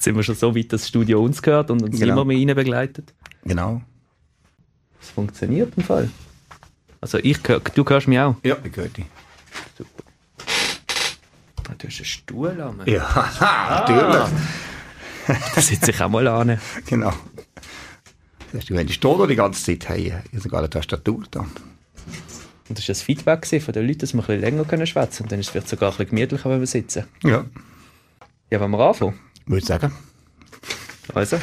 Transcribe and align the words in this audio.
Jetzt 0.00 0.06
sind 0.06 0.16
wir 0.16 0.22
schon 0.22 0.34
so 0.34 0.56
weit, 0.56 0.72
dass 0.72 0.80
das 0.80 0.88
Studio 0.88 1.22
uns 1.22 1.42
gehört 1.42 1.70
und 1.70 1.82
uns 1.82 2.00
Genau. 2.00 2.24
niemand 2.24 2.28
mehr 2.28 2.38
rein 2.38 2.56
begleitet. 2.56 3.12
Genau. 3.44 3.82
Das 4.98 5.10
funktioniert 5.10 5.74
im 5.76 5.82
Fall. 5.82 6.08
Also 7.02 7.18
ich 7.18 7.36
du 7.42 7.84
hörst 7.86 8.08
mich 8.08 8.18
auch. 8.18 8.34
Ja, 8.42 8.56
ich 8.64 8.74
höre 8.74 8.88
dich. 8.88 9.04
Ah, 11.68 11.74
Du 11.76 11.86
hast 11.86 11.96
einen 11.98 12.04
Stuhl 12.06 12.58
an. 12.62 12.80
Ja, 12.86 13.28
natürlich. 13.86 14.30
Das 15.54 15.66
sitze 15.66 15.90
ich 15.90 16.00
auch 16.00 16.08
mal 16.08 16.26
an. 16.28 16.58
Genau. 16.86 17.12
Du 18.52 18.56
hättest 18.78 19.04
noch 19.04 19.26
die 19.26 19.36
ganze 19.36 19.62
Zeit 19.62 19.86
hey, 19.90 20.14
ich 20.32 20.40
sogar 20.42 20.60
eine 20.60 20.70
Tastatur 20.70 21.24
da. 21.30 21.40
Und 21.40 21.50
das 22.70 22.84
war 22.84 22.86
das 22.86 23.02
Feedback 23.02 23.44
von 23.46 23.74
den 23.74 23.86
Leuten, 23.86 23.98
dass 23.98 24.14
wir 24.14 24.22
ein 24.22 24.26
bisschen 24.40 24.40
länger 24.40 24.86
schwätzen 24.86 24.94
können. 25.18 25.24
Und 25.26 25.32
dann 25.32 25.40
ist 25.40 25.46
es 25.48 25.50
vielleicht 25.52 25.68
sogar 25.68 25.90
ein 25.90 25.96
bisschen 25.98 26.16
gemütlicher, 26.16 26.48
wenn 26.48 26.60
wir 26.60 26.66
sitzen. 26.66 27.04
Ja. 27.22 27.44
Ja, 28.48 28.60
wollen 28.60 28.70
wir 28.70 28.78
anfangen? 28.78 29.20
Würde 29.50 29.58
ich 29.58 29.66
sagen. 29.66 29.92
Also. 31.12 31.36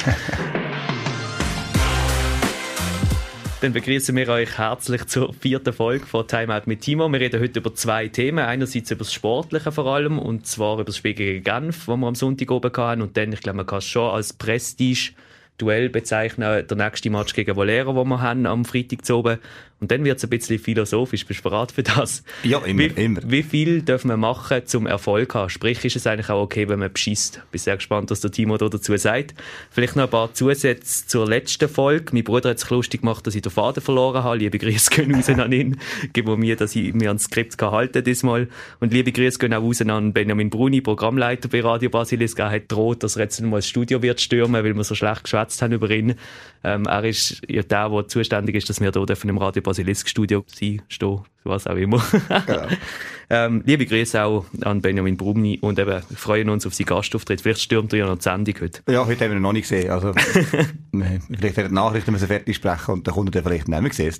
Dann 3.60 3.72
begrüßen 3.74 4.16
wir 4.16 4.28
euch 4.30 4.56
herzlich 4.56 5.04
zur 5.08 5.34
vierten 5.34 5.74
Folge 5.74 6.06
von 6.06 6.26
Timeout 6.26 6.62
mit 6.64 6.80
Timo. 6.80 7.06
Wir 7.10 7.20
reden 7.20 7.38
heute 7.38 7.58
über 7.58 7.74
zwei 7.74 8.08
Themen. 8.08 8.38
Einerseits 8.38 8.90
über 8.90 9.00
das 9.00 9.12
Sportliche 9.12 9.72
vor 9.72 9.84
allem, 9.88 10.18
und 10.18 10.46
zwar 10.46 10.76
über 10.76 10.84
das 10.84 10.96
Spiel 10.96 11.12
gegen 11.12 11.44
Genf, 11.44 11.84
das 11.84 11.96
wir 11.98 12.06
am 12.06 12.14
Sonntag 12.14 12.50
oben 12.50 12.72
hatten. 12.74 13.02
Und 13.02 13.14
dann, 13.18 13.30
ich 13.30 13.40
glaube, 13.40 13.58
man 13.58 13.66
kann 13.66 13.80
es 13.80 13.84
schon 13.84 14.10
als 14.10 14.32
Prestige-Duell 14.32 15.90
bezeichnen, 15.90 16.66
der 16.66 16.76
nächste 16.78 17.10
Match 17.10 17.34
gegen 17.34 17.56
Valera, 17.56 17.92
den 17.92 18.08
wir 18.08 18.22
haben 18.22 18.46
am 18.46 18.64
Freitag 18.64 19.04
zu 19.04 19.18
oben. 19.18 19.38
Und 19.80 19.92
dann 19.92 20.04
wird 20.04 20.18
es 20.18 20.24
ein 20.24 20.30
bisschen 20.30 20.58
philosophisch. 20.58 21.24
Bist 21.24 21.40
du 21.40 21.44
bereit 21.44 21.70
für 21.70 21.84
das? 21.84 22.24
Ja, 22.42 22.58
immer, 22.64 22.80
wie, 22.80 23.04
immer. 23.04 23.20
Wie 23.24 23.44
viel 23.44 23.82
dürfen 23.82 24.08
wir 24.08 24.16
machen 24.16 24.62
zum 24.66 24.86
Erfolg 24.86 25.34
haben? 25.34 25.50
Sprich, 25.50 25.84
ist 25.84 25.94
es 25.94 26.06
eigentlich 26.06 26.30
auch 26.30 26.42
okay, 26.42 26.68
wenn 26.68 26.80
man 26.80 26.92
beschisst? 26.92 27.40
Bin 27.52 27.60
sehr 27.60 27.76
gespannt, 27.76 28.10
was 28.10 28.20
der 28.20 28.32
Timo 28.32 28.56
da 28.56 28.68
dazu 28.68 28.96
sagt. 28.96 29.34
Vielleicht 29.70 29.94
noch 29.94 30.04
ein 30.04 30.10
paar 30.10 30.34
Zusätze 30.34 31.06
zur 31.06 31.28
letzten 31.28 31.68
Folge. 31.68 32.12
Mein 32.12 32.24
Bruder 32.24 32.50
hat 32.50 32.56
es 32.56 32.68
lustig 32.70 33.02
gemacht, 33.02 33.24
dass 33.26 33.36
ich 33.36 33.42
den 33.42 33.52
Faden 33.52 33.80
verloren 33.80 34.24
habe. 34.24 34.38
Liebe 34.38 34.58
Grüße 34.58 34.90
gehen 34.90 35.14
raus 35.14 35.28
an 35.28 35.52
ihn. 35.52 35.78
Geben 36.12 36.40
mir, 36.40 36.56
dass 36.56 36.74
ich 36.74 36.92
mir 36.92 37.10
an 37.10 37.18
das 37.18 37.26
Skript 37.26 37.56
kann 37.56 37.70
halten 37.70 38.02
diesmal. 38.02 38.48
Und 38.80 38.92
liebe 38.92 39.12
Grüße 39.12 39.38
gehen 39.38 39.54
auch 39.54 39.62
raus 39.62 39.80
an 39.80 40.12
Benjamin 40.12 40.50
Bruni, 40.50 40.80
Programmleiter 40.80 41.48
bei 41.48 41.60
Radio 41.60 41.88
Basilisk. 41.88 42.40
Er 42.40 42.50
hat 42.50 42.62
droht, 42.66 43.04
dass 43.04 43.14
er 43.14 43.22
jetzt 43.22 43.40
mal 43.42 43.58
das 43.58 43.68
Studio 43.68 44.02
wird 44.02 44.20
stürmen, 44.20 44.64
weil 44.64 44.74
wir 44.74 44.84
so 44.84 44.96
schlecht 44.96 45.22
geschwätzt 45.22 45.62
haben 45.62 45.72
über 45.72 45.88
ihn. 45.90 46.16
Ähm, 46.64 46.86
er 46.86 47.04
ist 47.04 47.42
ja 47.48 47.62
der, 47.62 47.88
der 47.88 48.08
zuständig 48.08 48.56
ist, 48.56 48.68
dass 48.68 48.80
wir 48.80 48.90
hier 48.90 49.06
dürfen 49.06 49.30
im 49.30 49.38
Radio 49.38 49.62
Basilisk 49.68 50.08
Studio 50.08 50.44
sein, 50.46 50.80
stehen, 50.88 51.20
was 51.44 51.66
auch 51.66 51.76
immer. 51.76 52.02
ähm, 53.30 53.62
liebe 53.66 53.84
Grüße 53.84 54.24
auch 54.24 54.46
an 54.62 54.80
Benjamin 54.80 55.18
Brumni 55.18 55.58
und 55.60 55.78
eben 55.78 55.90
wir 55.90 56.00
freuen 56.00 56.48
uns 56.48 56.66
auf 56.66 56.72
seinen 56.72 56.86
Gastauftritt. 56.86 57.42
Vielleicht 57.42 57.60
stürmt 57.60 57.92
er 57.92 57.98
ja 57.98 58.06
noch 58.06 58.16
die 58.16 58.22
Sendung 58.22 58.54
heute. 58.62 58.80
Ja, 58.88 59.04
heute 59.04 59.24
haben 59.24 59.32
wir 59.32 59.36
ihn 59.36 59.42
noch 59.42 59.52
nicht 59.52 59.68
gesehen. 59.68 59.90
Also, 59.90 60.14
vielleicht 60.92 61.56
werden 61.58 61.68
die 61.68 61.74
Nachrichten 61.74 62.12
müssen 62.12 62.28
fertig 62.28 62.56
sprechen 62.56 62.92
und 62.92 63.06
dann 63.06 63.14
kommt 63.14 63.36
er 63.36 63.42
vielleicht 63.42 63.68
nicht 63.68 63.80
mehr 63.80 63.90
gesehen. 63.90 64.14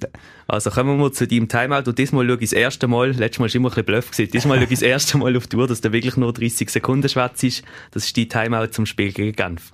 Also 0.48 0.70
kommen 0.70 0.90
wir 0.90 0.96
mal 0.96 1.12
zu 1.12 1.26
deinem 1.26 1.48
Timeout 1.48 1.88
und 1.88 1.98
diesmal 1.98 2.26
schaue 2.26 2.34
ich 2.34 2.50
das 2.50 2.52
erste 2.52 2.88
Mal, 2.88 3.12
letztes 3.12 3.38
Mal 3.38 3.48
war 3.48 3.54
immer 3.54 3.68
ein 3.68 3.70
bisschen 3.70 3.86
bluff, 3.86 4.10
gewesen. 4.10 4.30
diesmal 4.30 4.58
schaue 4.58 4.64
ich 4.64 4.70
das 4.70 4.82
erste 4.82 5.16
Mal 5.16 5.34
auf 5.34 5.46
die 5.46 5.56
Uhr, 5.56 5.66
dass 5.66 5.80
du 5.80 5.92
wirklich 5.92 6.18
nur 6.18 6.34
30 6.34 6.68
Sekunden 6.68 7.08
schwätzt 7.08 7.42
ist. 7.42 7.62
Das 7.92 8.04
ist 8.04 8.14
dein 8.18 8.28
Timeout 8.28 8.68
zum 8.72 8.84
Spiel 8.84 9.12
gegen 9.12 9.34
Genf. 9.34 9.72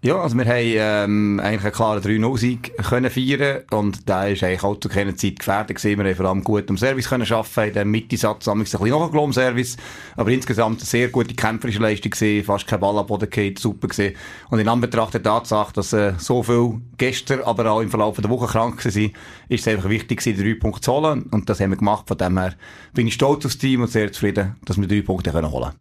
Ja, 0.00 0.20
also 0.20 0.36
wir 0.38 0.44
haben 0.44 0.62
ähm, 0.64 1.40
eigentlich 1.42 1.64
einen 1.64 1.72
klaren 1.72 2.00
3-0-Sieg 2.00 2.76
können 2.88 3.10
feiern 3.10 3.64
und 3.72 4.08
der 4.08 4.28
ist 4.28 4.44
eigentlich 4.44 4.62
auch 4.62 4.78
zu 4.78 4.88
keiner 4.88 5.16
Zeit 5.16 5.40
gefährdet 5.40 5.76
gewesen. 5.76 5.98
Wir 5.98 6.04
haben 6.04 6.14
vor 6.14 6.26
allem 6.26 6.44
gut 6.44 6.70
am 6.70 6.78
Service 6.78 7.08
können 7.08 7.26
arbeiten, 7.28 7.68
in 7.70 7.74
dem 7.74 7.90
Mittelsatz 7.90 8.46
haben 8.46 8.60
wir 8.60 8.62
ein 8.62 8.70
bisschen 8.70 8.90
nachgelassen 8.90 9.18
am 9.18 9.32
Service, 9.32 9.76
aber 10.16 10.30
insgesamt 10.30 10.78
eine 10.78 10.86
sehr 10.86 11.08
gute 11.08 11.34
kämpferische 11.34 11.80
Leistung 11.80 12.12
gewesen, 12.12 12.44
fast 12.44 12.68
kein 12.68 12.78
Ball 12.78 12.96
am 12.96 13.08
Boden 13.08 13.28
gehabt, 13.28 13.58
super 13.58 13.88
gewesen. 13.88 14.14
Und 14.50 14.60
in 14.60 14.68
Anbetracht 14.68 15.14
der 15.14 15.22
Tatsache, 15.24 15.72
dass 15.72 15.92
äh, 15.92 16.12
so 16.16 16.44
viel 16.44 16.80
gestern, 16.96 17.40
aber 17.40 17.68
auch 17.68 17.80
im 17.80 17.90
Verlauf 17.90 18.20
der 18.20 18.30
Woche 18.30 18.46
krank 18.46 18.84
waren, 18.84 19.12
ist 19.48 19.60
es 19.60 19.66
einfach 19.66 19.88
wichtig 19.88 20.20
gewesen, 20.20 20.36
die 20.36 20.44
drei 20.44 20.60
Punkte 20.60 20.82
zu 20.82 20.92
holen 20.92 21.24
und 21.32 21.50
das 21.50 21.58
haben 21.58 21.70
wir 21.70 21.76
gemacht. 21.76 22.06
Von 22.06 22.18
dem 22.18 22.38
her 22.38 22.54
bin 22.94 23.08
ich 23.08 23.14
stolz 23.14 23.44
aufs 23.44 23.58
Team 23.58 23.80
und 23.80 23.90
sehr 23.90 24.12
zufrieden, 24.12 24.54
dass 24.64 24.80
wir 24.80 24.86
drei 24.86 25.02
Punkte 25.02 25.32
können 25.32 25.50
holen 25.50 25.72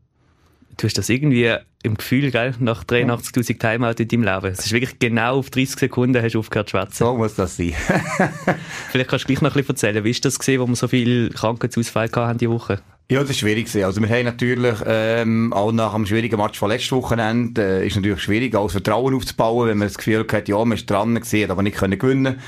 Du 0.78 0.86
hast 0.86 0.96
das 0.96 1.10
irgendwie 1.10 1.56
im 1.82 1.98
Gefühl, 1.98 2.30
gell, 2.30 2.54
nach 2.60 2.84
83.000 2.84 3.60
Timeout 3.60 3.96
in 3.98 4.08
deinem 4.08 4.24
Leben. 4.24 4.54
Es 4.54 4.60
ist 4.60 4.72
wirklich 4.72 5.00
genau 5.00 5.40
auf 5.40 5.50
30 5.50 5.80
Sekunden 5.80 6.22
hast 6.22 6.34
du 6.34 6.40
aufgehört 6.40 6.70
zu 6.70 6.78
schwätzen. 6.78 6.94
So 6.94 7.18
muss 7.18 7.34
das 7.34 7.58
sein. 7.58 7.74
Vielleicht 8.92 9.10
kannst 9.10 9.26
du 9.26 9.28
gleich 9.28 9.42
noch 9.42 9.50
ein 9.50 9.54
bisschen 9.56 9.76
erzählen. 9.76 10.04
Wie 10.04 10.12
ist 10.12 10.24
das 10.24 10.38
gesehen, 10.38 10.62
wo 10.62 10.68
wir 10.68 10.76
so 10.76 10.88
viel 10.88 11.32
Krankheitsausfall 11.32 12.10
hatten 12.14 12.38
diese 12.38 12.52
Woche? 12.52 12.80
Ja, 13.10 13.22
das 13.22 13.30
war 13.30 13.36
schwierig. 13.36 13.74
Also 13.84 14.02
wir 14.02 14.10
haben 14.10 14.26
natürlich, 14.26 14.76
ähm, 14.86 15.52
auch 15.52 15.72
nach 15.72 15.96
einem 15.96 16.06
schwierigen 16.06 16.38
Match 16.38 16.60
von 16.60 16.70
letztes 16.70 16.92
Wochenende, 16.92 17.80
äh, 17.82 17.88
ist 17.88 17.96
natürlich 17.96 18.22
schwierig, 18.22 18.54
alles 18.54 18.74
Vertrauen 18.74 19.16
aufzubauen, 19.16 19.70
wenn 19.70 19.78
man 19.80 19.88
das 19.88 19.98
Gefühl 19.98 20.28
hat, 20.32 20.48
ja, 20.48 20.58
man 20.64 20.78
ist 20.78 20.88
dran 20.88 21.16
gewesen, 21.16 21.44
hat 21.44 21.52
aber 21.52 21.64
nicht 21.64 21.78
können 21.78 21.98
gewinnen 21.98 22.40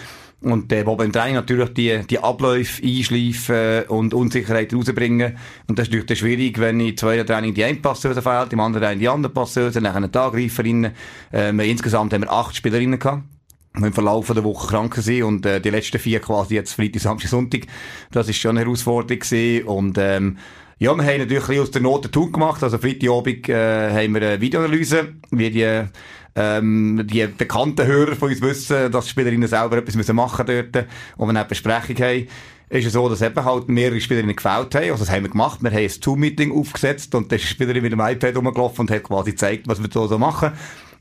und 0.42 0.72
äh, 0.72 0.86
wo 0.86 0.96
beim 0.96 1.12
Training 1.12 1.36
natürlich 1.36 1.74
die, 1.74 2.02
die 2.10 2.20
Abläufe 2.20 2.82
einschleifen 2.84 3.84
und 3.90 4.14
Unsicherheit 4.14 4.74
rausbringen. 4.74 5.38
Und 5.68 5.78
das 5.78 5.88
ist 5.88 5.90
natürlich 5.90 6.06
dann 6.08 6.18
schwierig, 6.18 6.60
wenn 6.60 6.80
in 6.80 6.96
zwei 6.96 7.22
Training 7.24 7.54
die 7.54 7.64
eine 7.64 7.78
Passeuse 7.78 8.22
fehlt, 8.22 8.54
im 8.54 8.60
anderen 8.60 8.84
Training 8.84 9.00
die 9.00 9.10
andere 9.10 9.34
Passeuse, 9.34 9.82
nachher 9.82 9.98
eine 9.98 10.14
Angreiferin. 10.14 10.92
Ähm, 11.34 11.60
insgesamt 11.60 12.14
haben 12.14 12.24
wir 12.24 12.32
acht 12.32 12.56
Spielerinnen 12.56 13.00
gehabt 13.00 13.24
die 13.78 13.86
im 13.86 13.94
Verlauf 13.94 14.28
der 14.28 14.44
Woche 14.44 14.68
krank 14.68 14.96
sind 14.96 15.24
und 15.24 15.46
äh, 15.46 15.62
die 15.62 15.70
letzten 15.70 16.00
vier 16.00 16.20
quasi 16.20 16.56
jetzt 16.56 16.74
Freitag, 16.74 17.02
Samstag, 17.02 17.30
Sonntag. 17.30 17.62
Das 18.12 18.28
ist 18.28 18.38
schon 18.38 18.58
eine 18.58 18.62
Herausforderung 18.62 19.20
gewesen. 19.20 19.68
und 19.68 19.98
ähm, 20.00 20.38
ja, 20.82 20.96
wir 20.96 21.04
haben 21.04 21.20
natürlich 21.20 21.60
aus 21.60 21.72
der 21.72 21.82
Not 21.82 22.06
ein 22.06 22.12
Tun 22.12 22.32
gemacht. 22.32 22.64
Also 22.64 22.78
Freitagabend 22.78 23.50
äh, 23.50 23.92
haben 23.92 24.14
wir 24.16 24.22
eine 24.22 24.42
Videoanalyse, 24.42 25.14
wie 25.30 25.52
die 25.52 25.84
ähm, 26.40 27.06
die 27.06 27.28
bekannten 27.28 27.86
Hörer 27.86 28.16
von 28.16 28.30
uns 28.30 28.42
wissen, 28.42 28.92
dass 28.92 29.06
die 29.06 29.12
Spielerinnen 29.12 29.48
selber 29.48 29.78
etwas 29.78 29.96
müssen 29.96 30.16
machen 30.16 30.46
dort 30.48 30.88
und 31.18 31.28
wir 31.28 31.30
eine 31.30 31.46
Besprechung 31.46 31.98
haben 31.98 32.28
ist 32.70 32.86
es 32.86 32.94
so, 32.94 33.10
dass 33.10 33.24
eben 33.24 33.44
halt 33.44 33.68
mehrere 33.68 34.00
Spielerinnen 34.00 34.36
gefällt 34.36 34.76
haben. 34.76 34.92
Also 34.92 35.04
das 35.04 35.10
haben 35.10 35.24
wir 35.24 35.32
gemacht. 35.32 35.62
Wir 35.64 35.72
haben 35.72 35.78
ein 35.78 35.90
Zoom-Meeting 35.90 36.56
aufgesetzt 36.56 37.16
und 37.16 37.32
da 37.32 37.36
ist 37.36 37.46
die 37.46 37.48
Spielerin 37.48 37.82
mit 37.82 37.92
dem 37.92 38.00
iPad 38.00 38.38
rumgelaufen 38.38 38.82
und 38.82 38.92
hat 38.92 39.04
quasi 39.04 39.32
gezeigt, 39.32 39.68
was 39.68 39.82
wir 39.82 39.90
so 39.92 40.18
machen. 40.20 40.52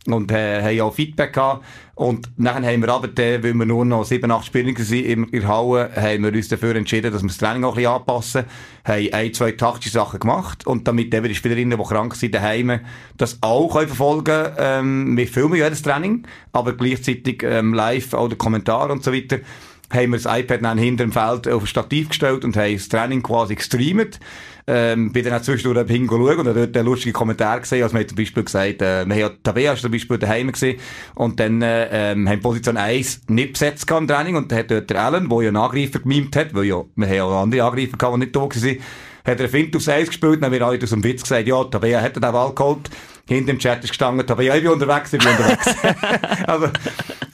Und 0.07 0.31
äh, 0.33 0.63
haben 0.63 0.81
auch 0.81 0.95
Feedback 0.95 1.35
gehabt. 1.35 1.65
Und 1.95 2.31
dann 2.37 2.65
haben 2.65 2.81
wir 2.81 2.89
aber, 2.89 3.09
dann, 3.09 3.43
weil 3.43 3.53
wir 3.55 3.67
nur 3.67 3.85
noch 3.85 4.05
sieben, 4.05 4.31
acht 4.31 4.47
Spieler 4.47 4.73
waren 4.73 5.05
in 5.05 5.31
der 5.31 5.49
Halle, 5.49 5.91
haben 5.95 6.23
wir 6.23 6.33
uns 6.33 6.49
dafür 6.49 6.77
entschieden, 6.77 7.13
dass 7.13 7.23
wir 7.23 7.29
das 7.29 7.39
Training 7.39 7.65
auch 7.65 7.73
ein 7.73 7.77
bisschen 7.77 7.93
anpassen. 7.93 8.45
Haben 8.85 9.13
ein, 9.13 9.35
zwei 9.35 9.53
taktische 9.53 9.91
Sachen 9.91 10.21
gemacht. 10.21 10.67
Und 10.67 10.89
damit 10.89 11.13
eben 11.13 11.29
die 11.29 11.35
Spielerinnen, 11.35 11.77
die 11.79 11.85
krank 11.85 12.15
sind, 12.15 12.35
daheim, 12.35 12.81
das 13.17 13.39
auch 13.43 13.73
können 13.73 13.89
verfolgen. 13.89 14.53
Ähm, 14.57 15.17
wir 15.17 15.27
filmen 15.27 15.59
ja 15.59 15.69
das 15.69 15.83
Training, 15.83 16.27
aber 16.53 16.73
gleichzeitig 16.75 17.43
ähm, 17.43 17.75
live 17.75 18.15
auch 18.15 18.29
den 18.29 18.39
Kommentar 18.39 18.91
und 18.91 19.03
so 19.03 19.13
weiter 19.13 19.41
haben 19.91 20.11
wir 20.13 20.19
das 20.19 20.27
iPad 20.27 20.63
dann 20.63 20.79
hinter 20.79 21.05
dem 21.05 21.13
Feld 21.13 21.49
auf 21.49 21.63
ein 21.63 21.67
Stativ 21.67 22.11
gestellt 22.11 22.45
und 22.45 22.57
haben 22.57 22.75
das 22.75 22.89
Training 22.89 23.23
quasi 23.23 23.55
gestreamt. 23.55 24.21
Ähm, 24.71 25.13
bin 25.13 25.25
dann 25.25 25.33
auch 25.33 25.41
zwischendurch 25.41 25.89
hingeschaut 25.91 26.37
und 26.37 26.47
habe 26.47 26.67
dort 26.67 26.77
einen 26.77 26.87
lustigen 26.87 27.15
Kommentar 27.15 27.61
gesehen. 27.61 27.83
Also, 27.83 27.95
wir 27.95 28.01
haben 28.01 28.09
zum 28.09 28.17
Beispiel 28.17 28.45
gesagt, 28.45 28.83
äh, 28.83 29.07
wir 29.07 29.15
haben 29.15 29.19
ja 29.19 29.31
Tabea 29.43 29.77
zum 29.77 29.91
Beispiel 29.91 30.19
daheim 30.19 30.53
gesehen 30.53 30.79
und 31.15 31.41
dann 31.41 31.63
äh, 31.63 32.13
ähm, 32.13 32.29
haben 32.29 32.41
Position 32.43 32.77
1 32.77 33.23
nicht 33.29 33.55
besetzt 33.55 33.91
im 33.91 34.07
Training 34.07 34.37
und 34.37 34.53
hat 34.53 34.71
dort 34.71 34.91
der 34.91 35.03
Allen, 35.03 35.31
der 35.31 35.43
ja 35.43 35.49
einen 35.49 35.57
Angreifer 35.57 36.01
gemimt 36.01 36.37
hat, 36.37 36.55
weil 36.55 36.65
ja, 36.65 36.83
wir 36.97 37.07
haben 37.07 37.15
ja 37.15 37.25
auch 37.25 37.43
andere 37.43 37.65
Angreifer 37.65 37.97
gehabt, 37.97 38.17
die 38.17 38.21
nicht 38.21 38.37
da 38.37 38.41
waren, 38.41 38.79
hat 39.25 39.39
er 39.39 39.45
einen 39.45 39.49
Fint 39.49 39.75
aufs 39.75 39.89
Eis 39.89 40.09
gespielt, 40.09 40.37
dann 40.37 40.45
haben 40.45 40.53
wir 40.53 40.67
alle 40.67 40.83
aus 40.83 40.91
dem 40.91 41.03
Witz 41.03 41.23
gesagt, 41.23 41.49
ja, 41.49 41.65
Tabea 41.65 42.03
hat 42.03 42.17
den 42.17 42.21
Ball 42.21 42.55
geholt. 42.55 42.91
Hinter 43.27 43.53
dem 43.53 43.59
Chat 43.59 43.85
ist 43.85 43.91
gestanden, 43.91 44.27
Tabea, 44.27 44.55
ich 44.55 44.63
bin 44.63 44.73
unterwegs, 44.73 45.13
ich 45.15 45.19
bin 45.19 45.29
unterwegs. 45.29 45.75
also, 46.47 46.69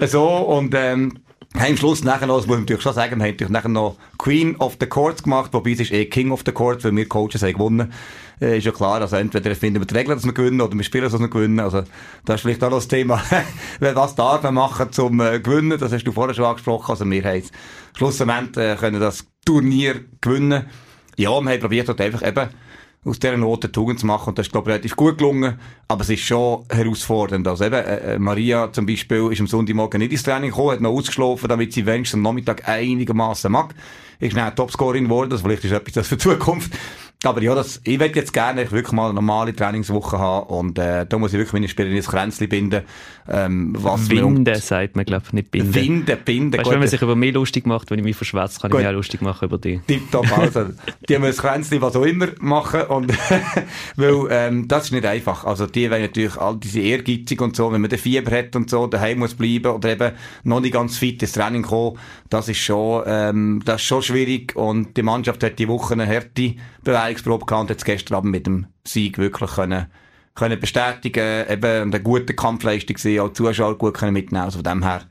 so, 0.07 0.27
und, 0.27 0.75
ähm, 0.77 1.19
am 1.57 1.77
Schluss 1.77 2.03
nachher 2.03 2.27
noch, 2.27 2.39
das 2.39 2.47
muss 2.47 2.57
ich 2.57 2.63
natürlich 2.63 2.83
schon 2.83 2.95
sagen, 2.95 3.19
wir 3.19 3.25
haben 3.25 3.33
natürlich 3.33 3.53
nachher 3.53 3.69
noch 3.69 3.97
Queen 4.19 4.57
of 4.57 4.77
the 4.81 4.87
Courts 4.87 5.23
gemacht, 5.23 5.53
wobei 5.53 5.71
es 5.71 5.81
ist 5.81 5.93
eh 5.93 6.05
King 6.07 6.33
of 6.33 6.43
the 6.45 6.53
Courts, 6.53 6.85
weil 6.85 6.95
wir 6.97 7.09
Coaches 7.09 7.43
haben 7.43 7.53
gewonnen. 7.53 7.93
Äh, 8.41 8.59
ist 8.59 8.65
ja 8.65 8.73
klar, 8.73 9.01
also 9.01 9.17
entweder 9.17 9.55
finden 9.55 9.81
wir 9.81 9.87
die 9.87 9.95
Regeln, 9.95 10.17
dass 10.17 10.25
wir 10.25 10.35
gewinnen, 10.35 10.61
oder 10.61 10.77
wir 10.77 10.83
spielen, 10.83 11.05
dass 11.05 11.19
wir 11.19 11.29
gewinnen. 11.29 11.61
Also, 11.61 11.85
das 12.25 12.37
ist 12.37 12.41
vielleicht 12.43 12.65
auch 12.65 12.71
noch 12.71 12.79
das 12.79 12.89
Thema, 12.89 13.23
was 13.81 14.15
darf 14.17 14.43
man 14.43 14.55
machen 14.55 14.91
zum 14.93 15.21
äh, 15.21 15.39
Gewinnen, 15.41 15.79
das 15.79 15.93
hast 15.93 16.05
du 16.05 16.13
vorher 16.13 16.35
schon 16.35 16.45
angesprochen, 16.45 16.91
also 16.91 17.09
wir 17.09 17.25
haben 17.25 17.43
schlussendlich 17.97 18.57
äh, 18.65 18.77
können 18.77 19.01
das 19.01 19.27
Turnier 19.47 20.05
gewinnen. 20.21 20.67
Ja, 21.17 21.41
wir 21.41 21.53
haben 21.53 21.61
probiert 21.61 21.89
halt 21.89 22.01
einfach 22.01 22.27
eben, 22.27 22.49
aus 23.05 23.19
dieser 23.19 23.37
Note 23.37 23.71
Tugend 23.71 24.01
zu 24.01 24.07
machen. 24.07 24.31
Und 24.31 24.39
das 24.39 24.47
ist, 24.47 24.53
glaube 24.53 24.71
ich, 24.71 24.75
relativ 24.75 24.97
gut 24.97 25.19
gelungen. 25.19 25.59
Aber 25.89 26.03
es 26.03 26.11
ist 26.11 26.23
schon 26.23 26.65
herausfordernd. 26.71 27.47
Also 27.47 27.65
eben, 27.65 27.75
äh, 27.75 28.19
Maria 28.19 28.73
zum 28.73 28.87
Beispiel 28.87 29.31
ist 29.31 29.41
am 29.41 29.47
Sonntagmorgen 29.47 29.99
nicht 29.99 30.13
ins 30.13 30.23
Training 30.23 30.51
gekommen, 30.51 30.73
hat 30.73 30.81
noch 30.81 30.93
ausgeschlafen, 30.93 31.49
damit 31.49 31.73
sie 31.73 31.87
wenigstens 31.87 32.19
am 32.19 32.23
Nachmittag 32.23 32.69
einigermaßen 32.69 33.53
mag. 33.53 33.75
Ist 34.21 34.37
dann 34.37 34.55
Topscorerin 34.57 35.05
geworden. 35.05 35.33
Also 35.33 35.45
vielleicht 35.45 35.65
ist 35.65 35.73
etwas 35.73 35.93
das 35.93 36.09
für 36.09 36.17
die 36.17 36.23
Zukunft. 36.23 36.73
Aber 37.25 37.43
ja, 37.43 37.55
das, 37.55 37.81
ich 37.85 37.99
möchte 37.99 38.19
jetzt 38.19 38.33
gerne 38.33 38.71
wirklich 38.71 38.93
mal 38.93 39.07
eine 39.07 39.15
normale 39.15 39.55
Trainingswoche 39.55 40.19
haben 40.19 40.47
und 40.49 40.79
äh, 40.79 41.07
da 41.07 41.19
muss 41.19 41.33
ich 41.33 41.39
wirklich 41.39 41.55
meine 41.55 41.69
Spieler 41.69 41.89
ins 41.89 42.09
Kränzchen 42.09 42.49
binden. 42.49 42.83
Ähm, 43.27 43.75
was 43.79 44.11
Winden, 44.11 44.55
sagt 44.57 44.97
man, 44.97 45.07
glaube 45.07 45.25
ich, 45.27 45.33
nicht 45.33 45.51
binden. 45.51 45.75
Winden, 45.75 46.19
binden. 46.23 46.59
Weißt 46.59 46.67
du, 46.67 46.71
wenn 46.73 46.79
man 46.81 46.89
sich 46.89 47.01
über 47.01 47.17
mich 47.17 47.33
lustig 47.33 47.67
macht, 47.67 47.91
wenn 47.91 47.99
ich 47.99 48.05
mich 48.05 48.17
verschwätze, 48.17 48.61
kann 48.61 48.71
gut. 48.71 48.81
ich 48.81 48.85
mich 48.85 48.93
auch 48.93 48.97
lustig 48.97 49.23
machen 49.23 49.47
über 49.47 49.57
dich. 49.57 49.81
Tipptopp, 49.87 50.39
also, 50.39 50.67
die 51.09 51.19
müssen 51.19 51.41
Kränzchen 51.41 51.81
was 51.81 51.97
auch 51.97 52.05
immer 52.05 52.29
machen 52.41 52.83
und, 52.83 53.13
weil, 53.97 54.27
ähm, 54.31 54.69
das 54.69 54.87
ist 54.87 54.93
nicht 54.93 55.07
einfach. 55.07 55.45
Also, 55.45 55.67
die 55.67 55.91
wollen 55.91 56.03
natürlich 56.03 56.37
all 56.37 56.57
diese 56.59 56.81
ehrgeizig 56.81 57.41
und 57.41 57.57
so, 57.57 57.73
wenn 57.73 57.81
man 57.81 57.89
den 57.89 57.99
Fieber 57.99 58.37
hat 58.37 58.55
und 58.55 58.69
so, 58.69 58.87
daheim 58.87 59.21
muss 59.21 59.35
bleiben 59.35 59.73
oder 59.73 59.91
eben 59.91 60.13
noch 60.43 60.61
nicht 60.61 60.75
ganz 60.75 60.99
fit 60.99 61.23
ins 61.23 61.33
Training 61.33 61.63
kommen, 61.63 61.99
das 62.29 62.49
ist 62.49 62.59
schon, 62.59 63.05
ähm, 63.07 63.63
das 63.65 63.77
ist 63.77 63.87
schon 63.87 64.03
schwierig 64.03 64.55
und 64.57 64.97
die 64.97 65.03
Mannschaft 65.03 65.43
hat 65.43 65.59
die 65.59 65.69
Woche 65.69 65.95
eine 65.95 66.07
harte 66.07 66.57
Bewegungsprobe 67.23 67.47
gehabt 67.47 67.63
und 67.63 67.71
hat 67.71 67.85
gestern 67.85 68.15
Abend 68.17 68.33
mit 68.33 68.47
dem 68.47 68.67
Sieg 68.85 69.19
wirklich 69.19 69.51
können, 69.53 69.87
können 70.35 70.61
bestätigen, 70.61 71.49
eben 71.49 71.93
eine 71.93 72.03
gute 72.03 72.35
Kampfleistung 72.35 72.95
gesehen, 72.95 73.21
auch 73.21 73.29
die 73.29 73.35
Zuschauer 73.35 73.79
gut 73.79 73.95
können 73.95 74.13
mitnehmen, 74.13 74.45
also 74.45 74.59
von 74.59 74.65
dem 74.65 74.83
her, 74.83 75.03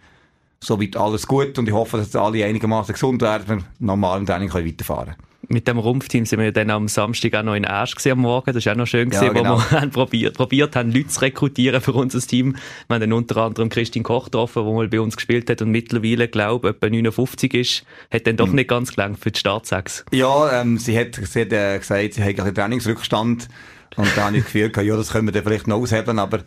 soweit 0.59 0.97
alles 0.97 1.27
gut. 1.27 1.57
Und 1.57 1.67
ich 1.67 1.73
hoffe, 1.73 1.97
dass 1.97 2.15
alle 2.15 2.45
einigermaßen 2.45 2.93
gesund 2.93 3.21
werden 3.21 3.59
und 3.59 3.65
normal 3.79 4.19
im 4.19 4.25
Training 4.25 4.49
können 4.49 4.67
weiterfahren. 4.67 5.15
können 5.15 5.32
mit 5.47 5.67
dem 5.67 5.77
Rumpfteam 5.77 6.25
sind 6.25 6.39
wir 6.39 6.51
dann 6.51 6.69
am 6.69 6.87
Samstag 6.87 7.35
auch 7.35 7.43
noch 7.43 7.55
in 7.55 7.65
Asch 7.65 7.95
am 8.07 8.19
Morgen. 8.19 8.53
Das 8.53 8.65
ist 8.65 8.67
auch 8.67 8.75
noch 8.75 8.87
schön 8.87 9.09
gesehen, 9.09 9.27
ja, 9.27 9.33
genau. 9.33 9.57
wo 9.57 9.59
wir 9.59 9.71
haben 9.81 9.91
probiert, 9.91 10.35
probiert 10.35 10.75
haben, 10.75 10.91
Leute 10.91 11.07
zu 11.07 11.21
rekrutieren 11.21 11.81
für 11.81 11.93
unser 11.93 12.19
Team. 12.21 12.55
Wir 12.87 12.95
haben 12.95 13.01
dann 13.01 13.13
unter 13.13 13.37
anderem 13.37 13.69
Christine 13.69 14.03
Koch 14.03 14.25
getroffen, 14.25 14.63
der 14.63 14.73
mal 14.73 14.87
bei 14.87 14.99
uns 14.99 15.15
gespielt 15.15 15.49
hat 15.49 15.61
und 15.61 15.71
mittlerweile, 15.71 16.27
glaube 16.27 16.69
ich, 16.69 16.75
etwa 16.75 16.89
59 16.89 17.53
ist. 17.53 17.85
Hat 18.11 18.27
dann 18.27 18.37
doch 18.37 18.47
mhm. 18.47 18.55
nicht 18.55 18.69
ganz 18.69 18.93
gelangt 18.93 19.19
für 19.19 19.31
die 19.31 19.39
Startsechs. 19.39 20.05
Ja, 20.11 20.61
ähm, 20.61 20.77
sie 20.77 20.97
hat, 20.97 21.15
sie 21.15 21.41
hat 21.41 21.51
äh, 21.51 21.77
gesagt, 21.77 22.13
sie 22.13 22.23
hat 22.23 22.39
einen 22.39 22.55
Trainingsrückstand 22.55 23.47
und 23.97 24.07
da 24.15 24.25
habe 24.25 24.37
ich 24.37 24.43
das 24.43 24.51
Gefühl, 24.51 24.85
ja, 24.85 24.95
das 24.95 25.11
können 25.11 25.27
wir 25.27 25.31
dann 25.31 25.43
vielleicht 25.43 25.67
noch 25.67 25.77
aushebeln, 25.77 26.19
aber 26.19 26.39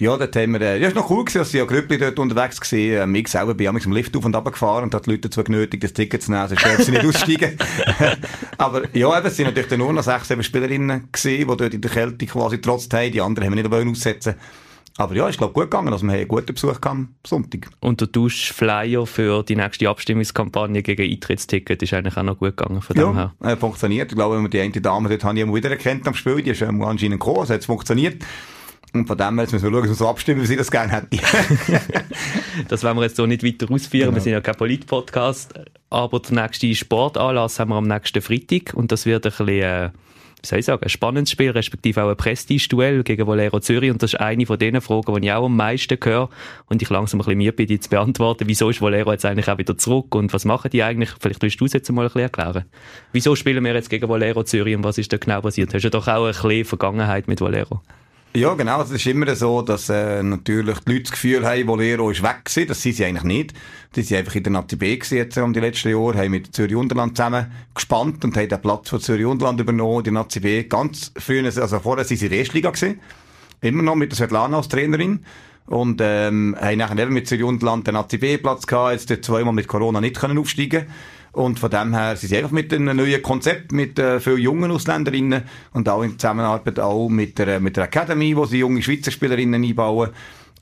ja, 0.00 0.16
dort 0.16 0.34
haben 0.36 0.52
wir, 0.52 0.60
äh, 0.60 0.80
ja, 0.80 0.88
ist 0.88 0.96
noch 0.96 1.08
cool 1.10 1.24
gewesen, 1.24 1.38
dass 1.38 1.50
sie 1.50 1.58
ja 1.58 1.64
Grüppli 1.64 1.98
dort 1.98 2.18
unterwegs 2.18 2.60
gewesen. 2.60 3.02
Ähm, 3.02 3.14
ich 3.14 3.28
selber 3.28 3.54
bin 3.54 3.68
am 3.68 3.92
Lift 3.92 4.16
auf 4.16 4.24
und 4.24 4.34
ab 4.34 4.44
gefahren 4.44 4.84
und 4.84 4.94
hat 4.94 5.06
die 5.06 5.10
Leute 5.10 5.28
dazu 5.28 5.44
genötigt, 5.44 5.84
das 5.84 5.92
Ticket 5.92 6.22
zu 6.22 6.32
nehmen, 6.32 6.48
sonst 6.48 6.64
dürfen 6.64 6.84
sie 6.84 6.90
nicht 6.90 7.04
aussteigen. 7.06 7.58
aber 8.58 8.82
ja, 8.96 9.16
eben, 9.16 9.26
es 9.26 9.36
sind 9.36 9.46
natürlich 9.46 9.78
nur 9.78 9.92
noch 9.92 10.02
sechs 10.02 10.30
eben 10.30 10.42
Spielerinnen 10.42 11.08
gewesen, 11.12 11.38
die 11.38 11.44
dort 11.44 11.74
in 11.74 11.80
der 11.80 11.90
Kälte 11.90 12.26
quasi 12.26 12.60
trotz 12.60 12.88
haben, 12.92 13.12
die 13.12 13.20
anderen 13.20 13.48
haben 13.48 13.56
wir 13.56 13.62
nicht 13.62 13.90
aussetzen 13.90 14.34
aber 14.96 15.16
ja, 15.16 15.28
ist 15.28 15.38
glaube 15.38 15.52
gut 15.52 15.64
gegangen. 15.64 15.92
Also 15.92 16.06
wir 16.06 16.12
haben 16.12 16.18
einen 16.20 16.28
guten 16.28 16.54
Besuch 16.54 16.78
am 16.82 17.14
Sonntag. 17.26 17.68
Und 17.80 18.00
der 18.00 18.08
Duschflyer 18.08 19.06
für 19.06 19.42
die 19.42 19.56
nächste 19.56 19.88
Abstimmungskampagne 19.88 20.82
gegen 20.82 21.10
Eintrittsticket 21.10 21.82
ist 21.82 21.92
eigentlich 21.94 22.16
auch 22.16 22.22
noch 22.22 22.38
gut 22.38 22.56
gegangen 22.56 22.80
von 22.80 22.96
ja, 22.96 23.04
dem 23.04 23.14
her. 23.14 23.34
Äh, 23.42 23.56
funktioniert. 23.56 24.12
Ich 24.12 24.16
glaube, 24.16 24.36
wenn 24.36 24.42
wir 24.42 24.50
die 24.50 24.60
eine 24.60 24.70
Dame 24.70 25.08
dort 25.08 25.24
habe 25.24 25.36
ich 25.36 25.42
immer 25.42 25.54
wieder 25.54 25.70
erkannt 25.70 26.06
am 26.06 26.14
Spiel, 26.14 26.42
die 26.42 26.50
ist 26.50 26.62
ähm, 26.62 26.80
anscheinend 26.82 27.18
gekommen, 27.18 27.40
also 27.40 27.54
hat 27.54 27.64
funktioniert. 27.64 28.22
Und 28.92 29.08
von 29.08 29.18
dem 29.18 29.24
her 29.24 29.32
müssen 29.32 29.60
wir 29.60 29.60
schauen, 29.60 29.72
dass 29.72 29.88
wir 29.88 29.94
so 29.94 30.08
abstimmen, 30.08 30.42
wie 30.42 30.46
sie 30.46 30.56
das 30.56 30.70
gerne 30.70 30.92
hätte. 30.92 31.18
das 32.68 32.84
wollen 32.84 32.96
wir 32.96 33.02
jetzt 33.02 33.16
so 33.16 33.26
nicht 33.26 33.42
weiter 33.42 33.68
ausführen. 33.68 34.06
Genau. 34.06 34.14
Wir 34.14 34.20
sind 34.22 34.32
ja 34.32 34.40
kein 34.40 34.54
Polit-Podcast. 34.54 35.54
Aber 35.90 36.20
der 36.20 36.42
nächste 36.42 36.72
Sportanlass 36.72 37.58
haben 37.58 37.70
wir 37.70 37.76
am 37.76 37.88
nächsten 37.88 38.22
Freitag. 38.22 38.72
Und 38.74 38.92
das 38.92 39.04
wird 39.04 39.26
ein 39.26 39.30
bisschen, 39.30 39.48
äh, 39.48 39.90
wie 40.44 40.48
soll 40.48 40.58
ich 40.58 40.66
sagen, 40.66 40.82
ein 40.82 40.90
spannendes 40.90 41.30
Spiel, 41.30 41.50
respektive 41.50 42.04
auch 42.04 42.10
ein 42.10 42.16
Prestige-Duell 42.16 43.02
gegen 43.02 43.26
Valero 43.26 43.60
Zürich. 43.60 43.90
Und 43.90 44.02
das 44.02 44.12
ist 44.12 44.20
eine 44.20 44.44
von 44.44 44.58
den 44.58 44.78
Fragen, 44.82 45.14
die 45.14 45.26
ich 45.26 45.32
auch 45.32 45.46
am 45.46 45.56
meisten 45.56 45.98
höre 46.02 46.28
und 46.66 46.82
ich 46.82 46.90
langsam 46.90 47.20
ein 47.20 47.24
bisschen 47.24 47.38
mir 47.38 47.52
bin, 47.52 47.80
zu 47.80 47.88
beantworten. 47.88 48.44
Wieso 48.46 48.68
ist 48.68 48.82
Valero 48.82 49.10
jetzt 49.12 49.24
eigentlich 49.24 49.48
auch 49.48 49.56
wieder 49.56 49.78
zurück 49.78 50.14
und 50.14 50.32
was 50.34 50.44
machen 50.44 50.70
die 50.70 50.82
eigentlich? 50.82 51.10
Vielleicht 51.18 51.40
willst 51.40 51.60
du 51.60 51.64
es 51.64 51.72
jetzt 51.72 51.90
mal 51.90 52.02
ein 52.02 52.08
bisschen 52.08 52.20
erklären. 52.20 52.64
Wieso 53.12 53.34
spielen 53.34 53.64
wir 53.64 53.72
jetzt 53.72 53.88
gegen 53.88 54.06
Valero 54.06 54.42
Zürich 54.44 54.76
und 54.76 54.84
was 54.84 54.98
ist 54.98 55.12
da 55.12 55.16
genau 55.16 55.40
passiert? 55.40 55.72
Hast 55.72 55.82
du 55.82 55.86
ja 55.86 55.90
doch 55.90 56.06
auch 56.08 56.26
ein 56.26 56.32
bisschen 56.32 56.64
Vergangenheit 56.66 57.26
mit 57.26 57.40
Valero? 57.40 57.80
Ja, 58.36 58.54
genau. 58.54 58.82
Es 58.82 58.90
ist 58.90 59.06
immer 59.06 59.32
so, 59.36 59.62
dass 59.62 59.88
äh, 59.88 60.20
natürlich 60.20 60.80
die 60.80 60.90
Leute 60.90 61.02
das 61.04 61.12
Gefühl 61.12 61.46
haben, 61.46 61.68
Volero 61.68 62.10
ist 62.10 62.20
weg 62.20 62.44
gewesen. 62.44 62.66
Das 62.66 62.82
sind 62.82 62.96
sie 62.96 63.04
eigentlich 63.04 63.22
nicht. 63.22 63.54
Die 63.94 64.02
sind 64.02 64.16
einfach 64.16 64.34
in 64.34 64.42
der 64.42 64.52
Nazi 64.52 64.74
B 64.74 64.96
gewesen 64.96 65.18
jetzt 65.18 65.38
um 65.38 65.52
die 65.52 65.60
letzten 65.60 65.90
Jahre, 65.90 66.18
haben 66.18 66.32
mit 66.32 66.52
Zürich 66.52 66.74
Unterland 66.74 67.16
zusammen 67.16 67.46
gespannt 67.72 68.24
und 68.24 68.36
haben 68.36 68.48
den 68.48 68.60
Platz 68.60 68.90
von 68.90 69.00
Zürich 69.00 69.24
Unterland 69.24 69.60
übernommen, 69.60 70.02
die 70.02 70.10
Nazi 70.10 70.40
B. 70.40 70.64
Ganz 70.64 71.12
früher, 71.16 71.44
also 71.44 71.78
vorher 71.78 72.04
sind 72.04 72.16
sie 72.16 72.24
in 72.24 72.30
der 72.32 72.40
Erstliga 72.40 72.70
gewesen. 72.70 73.00
Immer 73.60 73.84
noch 73.84 73.94
mit 73.94 74.10
der 74.10 74.16
Svetlana 74.16 74.56
als 74.56 74.68
Trainerin. 74.68 75.24
Und, 75.66 76.00
ähm, 76.02 76.56
haben 76.60 76.78
nachher 76.78 76.98
eben 76.98 77.14
mit 77.14 77.28
Zürich 77.28 77.44
Unterland 77.44 77.86
den 77.86 77.94
Nazi 77.94 78.18
B 78.18 78.36
Platz 78.38 78.66
gehabt, 78.66 79.08
jetzt 79.08 79.24
zweimal 79.24 79.54
mit 79.54 79.68
Corona 79.68 80.00
nicht 80.00 80.18
können 80.18 80.38
aufsteigen 80.38 80.86
und 81.34 81.58
von 81.58 81.70
dem 81.70 81.94
her 81.94 82.16
sind 82.16 82.28
sie 82.28 82.36
einfach 82.36 82.50
mit 82.50 82.72
einem 82.72 82.96
neuen 82.96 83.22
Konzept, 83.22 83.72
mit 83.72 83.98
äh, 83.98 84.20
vielen 84.20 84.38
jungen 84.38 84.70
Ausländerinnen 84.70 85.42
und 85.72 85.88
auch 85.88 86.02
in 86.02 86.18
Zusammenarbeit 86.18 86.80
auch 86.80 87.08
mit 87.08 87.38
der, 87.38 87.60
mit 87.60 87.76
der 87.76 87.84
Academy, 87.84 88.36
wo 88.36 88.46
sie 88.46 88.58
junge 88.58 88.82
Schweizer 88.82 89.10
Spielerinnen 89.10 89.62
einbauen 89.62 90.10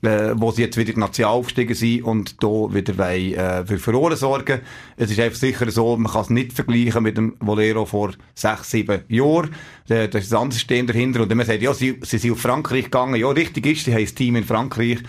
äh, 0.03 0.33
wo 0.35 0.51
sie 0.51 0.63
jetzt 0.63 0.77
wieder 0.77 0.97
National 0.97 1.33
aufgestiegen 1.33 1.75
sind 1.75 2.03
und 2.03 2.43
da 2.43 2.47
wieder 2.47 2.97
wollen, 2.97 3.33
äh, 3.33 3.65
für 3.65 3.79
Furore 3.79 4.15
sorgen. 4.15 4.59
Es 4.97 5.09
ist 5.09 5.19
einfach 5.19 5.39
sicher 5.39 5.71
so, 5.71 5.95
man 5.97 6.11
kann 6.11 6.21
es 6.21 6.29
nicht 6.29 6.53
vergleichen 6.53 7.03
mit 7.03 7.17
dem 7.17 7.35
Volero 7.39 7.85
vor 7.85 8.11
sechs, 8.35 8.71
sieben 8.71 9.01
Jahren. 9.07 9.51
Äh, 9.87 10.09
das 10.09 10.25
ist 10.25 10.33
ein 10.33 10.41
anderes 10.41 10.61
Stehen 10.61 10.87
dahinter. 10.87 11.21
Und 11.21 11.29
wenn 11.29 11.37
man 11.37 11.45
sagt, 11.45 11.61
ja, 11.61 11.73
sie, 11.73 11.99
sie 12.01 12.17
sind 12.17 12.33
auf 12.33 12.41
Frankreich 12.41 12.85
gegangen, 12.85 13.15
ja, 13.15 13.29
richtig 13.29 13.65
ist, 13.65 13.85
sie 13.85 13.93
haben 13.93 14.01
ein 14.01 14.15
Team 14.15 14.35
in 14.35 14.43
Frankreich 14.43 14.99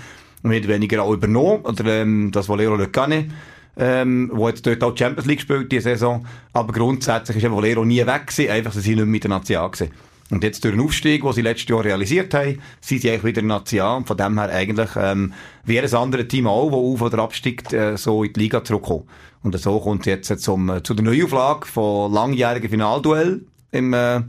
mehr 0.42 0.68
weniger 0.68 1.02
auch 1.02 1.12
übernommen, 1.12 1.62
oder 1.64 2.02
ähm, 2.02 2.30
das 2.30 2.48
Volero 2.48 2.76
Le 2.76 2.88
Cannet 2.88 3.30
ähm, 3.76 4.30
wo 4.32 4.48
jetzt 4.48 4.66
dort 4.66 4.82
auch 4.82 4.96
Champions 4.96 5.26
League 5.26 5.40
spielt, 5.40 5.72
diese 5.72 5.82
Saison. 5.82 6.26
Aber 6.52 6.72
grundsätzlich 6.72 7.42
ist 7.42 7.50
Valero 7.50 7.84
nie 7.84 8.06
weg 8.06 8.26
gewesen, 8.26 8.50
einfach, 8.50 8.72
sie 8.72 8.80
sind 8.80 8.96
nicht 8.96 8.98
mehr 8.98 9.06
mit 9.06 9.24
der 9.24 9.30
Nation 9.30 9.70
gewesen. 9.70 9.92
Und 10.30 10.42
jetzt 10.42 10.64
durch 10.64 10.74
den 10.74 10.82
Aufstieg, 10.82 11.22
den 11.22 11.32
sie 11.32 11.42
letztes 11.42 11.68
Jahr 11.68 11.84
realisiert 11.84 12.32
haben, 12.32 12.60
sind 12.80 13.02
sie 13.02 13.10
eigentlich 13.10 13.24
wieder 13.24 13.42
Nation 13.42 13.98
und 13.98 14.08
von 14.08 14.16
dem 14.16 14.38
her 14.38 14.48
eigentlich, 14.50 14.90
ähm, 14.96 15.34
wie 15.64 15.74
jedes 15.74 15.92
andere 15.92 16.26
Team 16.26 16.46
auch, 16.46 16.70
das 16.70 16.78
auf- 16.78 17.02
oder 17.02 17.22
absteigt, 17.22 17.72
äh, 17.72 17.96
so 17.96 18.24
in 18.24 18.32
die 18.32 18.40
Liga 18.40 18.64
zurückkommen. 18.64 19.04
Und 19.42 19.58
so 19.58 19.78
kommt 19.78 20.06
es 20.06 20.28
jetzt 20.28 20.42
zum, 20.42 20.70
äh, 20.70 20.82
zu 20.82 20.94
der 20.94 21.04
Neuauflage 21.04 21.66
von 21.66 22.10
langjährigen 22.12 22.70
Finalduell 22.70 23.42
im, 23.72 23.92
äh, 23.92 24.22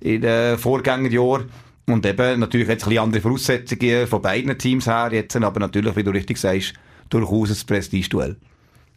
in 0.00 0.22
den 0.22 0.58
Vorgängerjahren. 0.58 1.50
Und 1.86 2.06
eben 2.06 2.40
natürlich 2.40 2.68
jetzt 2.68 2.84
ein 2.84 2.88
bisschen 2.88 3.04
andere 3.04 3.20
Voraussetzungen 3.20 4.06
von 4.06 4.22
beiden 4.22 4.56
Teams 4.56 4.86
her 4.86 5.10
jetzt, 5.12 5.36
aber 5.36 5.60
natürlich, 5.60 5.94
wie 5.96 6.04
du 6.04 6.12
richtig 6.12 6.38
sagst, 6.38 6.72
durchaus 7.10 7.50
ein 7.50 7.66
Prestige-Duell 7.66 8.36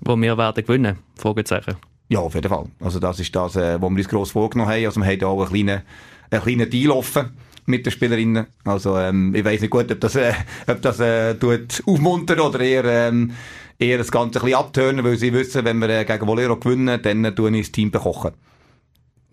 wo 0.01 0.15
wir 0.15 0.38
werden 0.38 0.65
gewinnen? 0.65 1.00
Fragezeichen. 1.15 1.75
Ja, 2.09 2.19
auf 2.19 2.36
jeden 2.36 2.50
Fall. 2.50 2.65
Also 2.80 3.00
das 3.00 3.19
ist 3.19 3.36
das, 3.36 3.56
äh, 3.56 3.81
wo 3.81 3.89
wir 3.89 3.97
uns 3.97 4.09
gross 4.09 4.31
vorgenommen 4.31 4.71
haben. 4.71 4.86
Also 4.86 5.01
wir 5.01 5.07
haben 5.07 5.24
auch 5.24 5.39
einen 5.39 5.50
kleinen, 5.50 5.81
einen 6.30 6.42
kleinen 6.42 6.69
Deal 6.69 6.92
offen 6.92 7.31
mit 7.65 7.86
den 7.86 7.92
Spielerinnen. 7.92 8.47
Also 8.63 8.97
ähm, 8.97 9.33
ich 9.33 9.44
weiß 9.44 9.62
nicht 9.62 9.71
gut, 9.71 9.92
ob 9.92 10.00
das, 10.00 10.15
äh, 10.15 10.33
ob 10.68 10.81
das 10.81 11.00
äh, 11.00 11.36
tut 11.36 11.81
aufmuntern 11.86 12.39
oder 12.39 12.59
eher, 12.59 12.86
ähm, 12.86 13.31
eher 13.80 13.97
das 13.97 14.12
Ganze 14.12 14.39
ein 14.39 14.45
bisschen 14.45 14.59
abtönen, 14.59 15.03
weil 15.03 15.18
sie 15.18 15.33
wissen, 15.33 15.65
wenn 15.65 15.80
wir 15.80 15.89
äh, 15.89 16.06
gegen 16.06 16.27
Volero 16.27 16.57
gewinnen, 16.57 17.01
dann 17.01 17.25
äh, 17.25 17.33
tun 17.33 17.56
ich 17.56 17.68
das 17.68 17.71
Team 17.71 17.89
bekochen. 17.89 18.31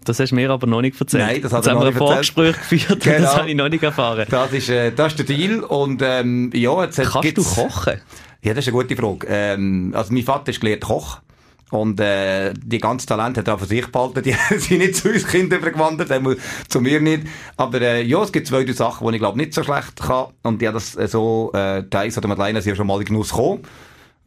Das 0.05 0.19
hast 0.19 0.31
du 0.31 0.35
mir 0.35 0.51
aber 0.51 0.67
noch 0.67 0.81
nicht 0.81 1.01
erzählt. 1.01 1.25
Nein, 1.25 1.43
das 1.43 1.53
hat 1.53 1.65
Jetzt 1.65 1.75
haben 1.75 1.81
wir 1.81 1.89
ein 1.89 1.95
Vorgespräch 1.95 2.57
geführt 2.57 3.01
genau. 3.01 3.17
und 3.17 3.23
das 3.23 3.37
habe 3.37 3.51
ich 3.51 3.57
noch 3.57 3.69
nicht 3.69 3.83
erfahren. 3.83 4.27
Das 4.29 4.53
ist, 4.53 4.69
äh, 4.69 4.93
das 4.93 5.13
ist 5.13 5.19
der 5.19 5.37
Deal 5.37 5.61
und 5.61 6.03
ähm, 6.05 6.51
ja, 6.55 6.85
jetzt 6.85 7.01
Kannst 7.01 7.37
du 7.37 7.43
kochen? 7.43 8.01
Ja, 8.43 8.55
das 8.55 8.67
ist 8.67 8.75
eine 8.75 8.83
gute 8.83 8.97
Frage. 8.97 9.27
Ähm, 9.29 9.93
also 9.97 10.13
mein 10.13 10.25
Vater 10.25 10.51
ist 10.51 10.61
gelehrt 10.61 10.83
Koch. 10.83 11.19
Und 11.71 12.01
äh, 12.01 12.53
die 12.55 12.79
ganzen 12.79 13.07
Talente 13.07 13.41
hat 13.41 13.49
er 13.49 13.59
für 13.59 13.65
sich 13.65 13.87
behalten. 13.87 14.23
Die 14.25 14.35
sind 14.59 14.79
nicht 14.79 14.95
zu 14.95 15.09
uns 15.09 15.27
Kindern 15.27 15.61
übergewandert, 15.61 16.11
zu 16.69 16.83
mir 16.83 17.01
nicht. 17.01 17.27
Aber 17.57 17.81
äh, 17.81 18.03
ja, 18.03 18.23
es 18.23 18.31
gibt 18.31 18.47
zwei, 18.47 18.65
drei 18.65 18.73
Sachen, 18.73 19.09
die 19.09 19.15
ich 19.15 19.21
glaube 19.21 19.39
nicht 19.39 19.55
so 19.55 19.63
schlecht 19.63 19.97
kann. 19.97 20.27
Und 20.43 20.61
die 20.61 20.69
hat 20.69 20.75
das 20.75 20.97
äh, 20.97 21.09
so, 21.09 21.51
äh, 21.55 21.83
Thais 21.85 22.19
oder 22.19 22.29
Madeleine 22.29 22.61
sind 22.61 22.73
ja 22.73 22.77
schon 22.77 22.87
mal 22.87 22.99
in 22.99 23.07
Genuss 23.07 23.31
gekommen. 23.31 23.63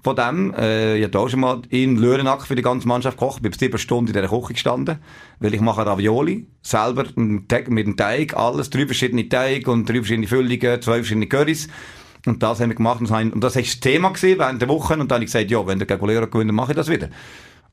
Von 0.05 0.15
dem, 0.15 0.53
äh, 0.53 0.99
ich 0.99 1.03
habe 1.03 1.17
auch 1.17 1.27
schon 1.29 1.39
mal 1.39 1.63
in 1.69 1.97
Löhrenack 1.97 2.45
für 2.45 2.53
die 2.53 2.61
ganze 2.61 2.87
Mannschaft 2.87 3.17
gekocht. 3.17 3.41
Bin 3.41 3.51
sieben 3.51 3.79
Stunden 3.79 4.09
in 4.09 4.13
dieser 4.13 4.27
Küche 4.27 4.53
gestanden. 4.53 4.99
Weil 5.39 5.55
ich 5.55 5.61
mache 5.61 5.83
Ravioli. 5.83 6.45
Selber 6.61 7.05
mit 7.15 7.49
dem 7.51 7.97
Teig, 7.97 8.37
alles. 8.37 8.69
Drei 8.69 8.85
verschiedene 8.85 9.27
Teig 9.27 9.67
und 9.67 9.89
drei 9.89 9.95
verschiedene 9.95 10.27
Füllungen, 10.27 10.79
zwei 10.83 10.97
verschiedene 10.97 11.25
Currys. 11.25 11.69
Und 12.27 12.43
das 12.43 12.59
haben 12.59 12.69
wir 12.69 12.75
gemacht 12.75 13.01
und, 13.01 13.09
das 13.43 13.55
war 13.55 13.61
das 13.63 13.79
Thema 13.79 14.09
gewesen 14.09 14.37
während 14.37 14.61
der 14.61 14.69
Woche. 14.69 14.93
Und 14.93 15.09
dann 15.09 15.15
habe 15.15 15.23
ich 15.23 15.31
gesagt, 15.31 15.49
ja, 15.49 15.65
wenn 15.65 15.79
der 15.79 15.97
Lehrer 15.97 16.27
gewinnt, 16.27 16.51
mache 16.51 16.73
ich 16.73 16.75
das 16.75 16.87
wieder. 16.87 17.09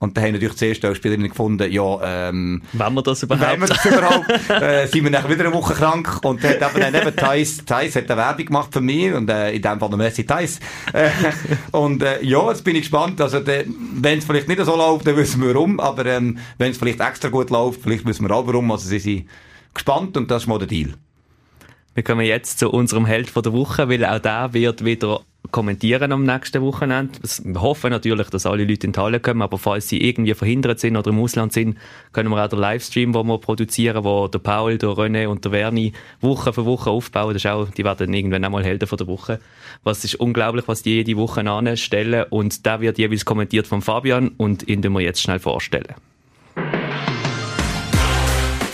Und 0.03 0.17
dann 0.17 0.25
haben 0.25 0.33
natürlich 0.33 0.57
zuerst 0.57 0.85
auch 0.85 0.97
Spielerinnen 0.97 1.29
gefunden, 1.29 1.71
ja, 1.71 2.29
ähm, 2.29 2.61
Wenn 2.73 2.95
wir 2.95 3.03
das 3.03 3.23
überhaupt? 3.23 3.53
Wenn 3.53 3.61
wir 3.61 3.69
das 3.69 3.85
überhaupt, 3.85 4.29
äh, 4.51 4.87
sind 4.89 5.05
wir 5.05 5.11
nachher 5.13 5.31
wieder 5.31 5.45
eine 5.45 5.55
Woche 5.55 5.75
krank. 5.75 6.19
Und 6.25 6.43
dann 6.43 6.61
hat 6.61 6.77
eben, 6.77 6.93
eben 6.93 7.15
Thais, 7.15 7.65
Thais 7.65 7.95
hat 7.95 8.11
eine 8.11 8.21
Werbung 8.21 8.47
gemacht 8.47 8.71
für 8.73 8.81
mich, 8.81 9.13
und, 9.13 9.31
äh, 9.31 9.53
in 9.53 9.63
dem 9.63 9.79
Fall 9.79 9.89
der 9.91 9.99
Messi 9.99 10.27
Thais. 10.27 10.59
Äh, 10.93 11.09
und, 11.71 12.03
äh, 12.03 12.21
ja, 12.21 12.49
jetzt 12.49 12.65
bin 12.65 12.75
ich 12.75 12.83
gespannt. 12.83 13.21
Also, 13.21 13.47
wenn 13.47 14.19
es 14.19 14.25
vielleicht 14.25 14.49
nicht 14.49 14.65
so 14.65 14.77
läuft, 14.77 15.07
dann 15.07 15.17
wissen 15.17 15.41
wir 15.41 15.55
warum. 15.55 15.79
Aber, 15.79 16.05
ähm, 16.07 16.37
wenn 16.59 16.73
es 16.73 16.79
vielleicht 16.79 16.99
extra 16.99 17.29
gut 17.29 17.51
läuft, 17.51 17.81
vielleicht 17.81 18.05
wissen 18.05 18.27
wir 18.27 18.35
auch 18.35 18.45
warum. 18.45 18.73
Also, 18.73 18.89
sie 18.89 18.99
sind 18.99 19.29
gespannt 19.73 20.17
und 20.17 20.33
das 20.33 20.43
ist 20.43 20.49
mal 20.49 20.59
der 20.59 20.67
Deal. 20.67 20.95
Wir 21.95 22.03
kommen 22.03 22.27
jetzt 22.27 22.59
zu 22.59 22.71
unserem 22.71 23.07
Held 23.07 23.31
von 23.31 23.45
der 23.45 23.53
Woche, 23.53 23.89
weil 23.89 24.05
auch 24.05 24.19
der 24.19 24.53
wird 24.53 24.85
wieder 24.85 25.21
kommentieren 25.51 26.13
am 26.13 26.25
nächsten 26.25 26.63
Wochenende. 26.63 27.19
Wir 27.45 27.61
hoffen 27.61 27.91
natürlich, 27.91 28.31
dass 28.31 28.47
alle 28.47 28.65
Leute 28.65 28.87
in 28.87 28.93
die 28.93 29.01
Halle 29.01 29.21
kommen, 29.21 29.43
aber 29.43 29.59
falls 29.59 29.89
sie 29.89 30.01
irgendwie 30.01 30.35
verhindert 30.35 30.81
sind 30.81 30.97
oder 30.97 31.11
im 31.11 31.19
Ausland 31.19 31.53
sind, 31.53 31.77
können 32.13 32.31
wir 32.31 32.43
auch 32.43 32.49
den 32.49 32.61
Livestream, 32.61 33.13
den 33.13 33.27
wir 33.27 33.39
produzieren, 33.39 34.05
wo 34.05 34.29
der 34.29 34.39
Paul, 34.39 34.79
der 34.79 34.91
René 34.91 35.27
und 35.27 35.45
der 35.45 35.53
Verni 35.53 35.93
Woche 36.21 36.53
für 36.53 36.65
Woche 36.65 36.91
aufbauen. 36.91 37.35
Das 37.35 37.45
ist 37.45 37.51
auch, 37.51 37.69
die 37.71 37.85
werden 37.85 38.15
irgendwann 38.15 38.45
einmal 38.45 38.65
Helden 38.65 38.87
von 38.87 38.99
der 38.99 39.07
Woche. 39.07 39.41
Was 39.83 40.05
ist 40.05 40.15
unglaublich, 40.15 40.69
was 40.69 40.83
die 40.83 40.91
jede 40.91 41.17
Woche 41.17 41.41
anstellen 41.49 42.25
und 42.31 42.67
da 42.67 42.81
wird 42.81 42.99
jeweils 42.99 43.25
kommentiert 43.25 43.67
von 43.67 43.83
Fabian 43.83 44.29
und 44.37 44.69
ihn 44.69 44.83
wir 44.83 45.01
jetzt 45.01 45.21
schnell 45.21 45.39
vorstellen. 45.39 45.95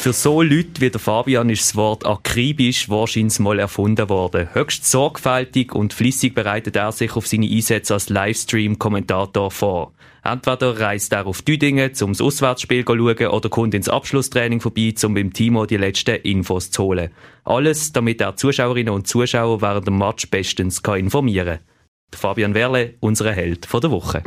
Für 0.09 0.15
so 0.15 0.41
Leute 0.41 0.81
wie 0.81 0.89
der 0.89 1.01
Fabian 1.01 1.51
ist 1.51 1.69
das 1.69 1.77
Wort 1.77 2.07
akribisch 2.07 2.89
wahrscheinlich 2.89 3.39
mal 3.41 3.59
erfunden 3.59 4.09
worden. 4.09 4.49
Höchst 4.55 4.91
sorgfältig 4.91 5.75
und 5.75 5.93
flüssig 5.93 6.35
bereitet 6.35 6.77
er 6.77 6.93
sich 6.93 7.15
auf 7.15 7.27
seine 7.27 7.47
Einsätze 7.47 7.93
als 7.93 8.09
Livestream-Kommentator 8.09 9.51
vor. 9.51 9.93
Entweder 10.25 10.81
reist 10.81 11.13
er 11.13 11.27
auf 11.27 11.43
Düdingen, 11.43 11.91
um 12.01 12.13
das 12.13 12.23
Auswärtsspiel 12.23 12.87
zu 12.87 12.97
schauen, 12.97 13.27
oder 13.27 13.49
kommt 13.51 13.75
ins 13.75 13.91
Abschlusstraining 13.91 14.63
vorbei, 14.63 14.95
um 15.05 15.13
beim 15.13 15.35
Timo 15.35 15.67
die 15.67 15.77
letzten 15.77 16.17
Infos 16.23 16.71
zu 16.71 16.85
holen. 16.85 17.11
Alles, 17.45 17.93
damit 17.93 18.23
er 18.23 18.35
Zuschauerinnen 18.35 18.95
und 18.95 19.07
Zuschauer 19.07 19.61
während 19.61 19.89
dem 19.89 19.99
Match 19.99 20.31
bestens 20.31 20.79
informieren 20.79 21.59
kann. 21.59 22.19
Fabian 22.19 22.55
Werle, 22.55 22.95
unser 23.01 23.31
Held 23.31 23.69
der 23.71 23.91
Woche. 23.91 24.23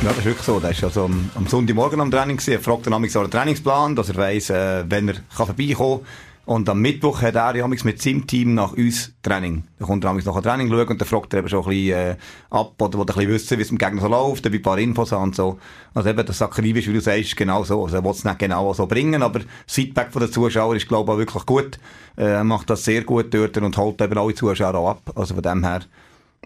Ja, 0.00 0.10
das 0.10 0.18
ist 0.18 0.24
wirklich 0.26 0.46
so. 0.46 0.60
Der 0.60 0.70
ist 0.70 0.84
also 0.84 1.06
am, 1.06 1.28
am 1.34 1.48
Sonntagmorgen 1.48 2.00
am 2.00 2.10
Training 2.10 2.36
gewesen. 2.36 2.52
Er 2.52 2.60
fragt 2.60 2.86
dann 2.86 3.08
so 3.08 3.18
einen 3.18 3.30
Trainingsplan, 3.32 3.96
dass 3.96 4.08
er 4.08 4.16
weiss, 4.16 4.48
äh, 4.48 4.84
wenn 4.88 5.08
er 5.08 5.14
kann 5.36 5.46
vorbeikommen 5.46 6.00
kann. 6.00 6.54
Und 6.54 6.68
am 6.68 6.80
Mittwoch 6.80 7.20
hat 7.20 7.34
er 7.34 7.56
ja 7.56 7.66
mit 7.66 8.00
seinem 8.00 8.26
Team 8.26 8.54
nach 8.54 8.72
uns 8.72 9.12
Training. 9.22 9.64
Da 9.78 9.86
kommt 9.86 10.04
er 10.04 10.14
nach 10.14 10.36
ein 10.36 10.42
Training 10.42 10.68
schauen 10.68 10.88
und 10.88 11.00
dann 11.00 11.08
fragt 11.08 11.34
er 11.34 11.40
eben 11.40 11.48
schon 11.48 11.64
ein 11.64 11.68
bisschen 11.68 11.98
äh, 11.98 12.16
ab 12.48 12.80
oder 12.80 12.96
will 12.96 13.00
ein 13.00 13.06
bisschen 13.06 13.28
wissen, 13.28 13.58
wie 13.58 13.62
es 13.62 13.70
im 13.70 13.76
Gegner 13.76 14.00
so 14.00 14.08
läuft, 14.08 14.46
ein 14.46 14.62
paar 14.62 14.78
Infos 14.78 15.12
an 15.12 15.24
und 15.24 15.36
so. 15.36 15.58
Also 15.94 16.08
eben, 16.08 16.24
das 16.24 16.40
akribisch, 16.40 16.86
wie 16.86 16.92
du 16.94 17.00
sagst, 17.00 17.36
genau 17.36 17.64
so. 17.64 17.84
Also 17.84 17.96
er 17.96 18.04
will 18.04 18.12
es 18.12 18.24
nicht 18.24 18.38
genau 18.38 18.72
so 18.72 18.86
bringen, 18.86 19.22
aber 19.22 19.40
das 19.40 19.48
Feedback 19.66 20.12
von 20.12 20.22
den 20.22 20.32
Zuschauern 20.32 20.76
ist, 20.76 20.88
glaube 20.88 21.10
ich, 21.10 21.14
auch 21.14 21.18
wirklich 21.18 21.44
gut. 21.44 21.78
Äh, 22.16 22.24
er 22.24 22.44
macht 22.44 22.70
das 22.70 22.84
sehr 22.84 23.02
gut 23.02 23.34
dort 23.34 23.58
und 23.58 23.76
holt 23.76 24.00
eben 24.00 24.16
alle 24.16 24.34
Zuschauer 24.34 24.74
auch 24.76 24.90
ab. 24.90 25.12
Also 25.16 25.34
von 25.34 25.42
dem 25.42 25.64
her, 25.64 25.80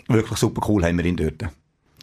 wirklich 0.08 0.38
super 0.38 0.66
cool 0.68 0.84
haben 0.84 0.96
wir 0.96 1.04
ihn 1.04 1.16
dort. 1.16 1.52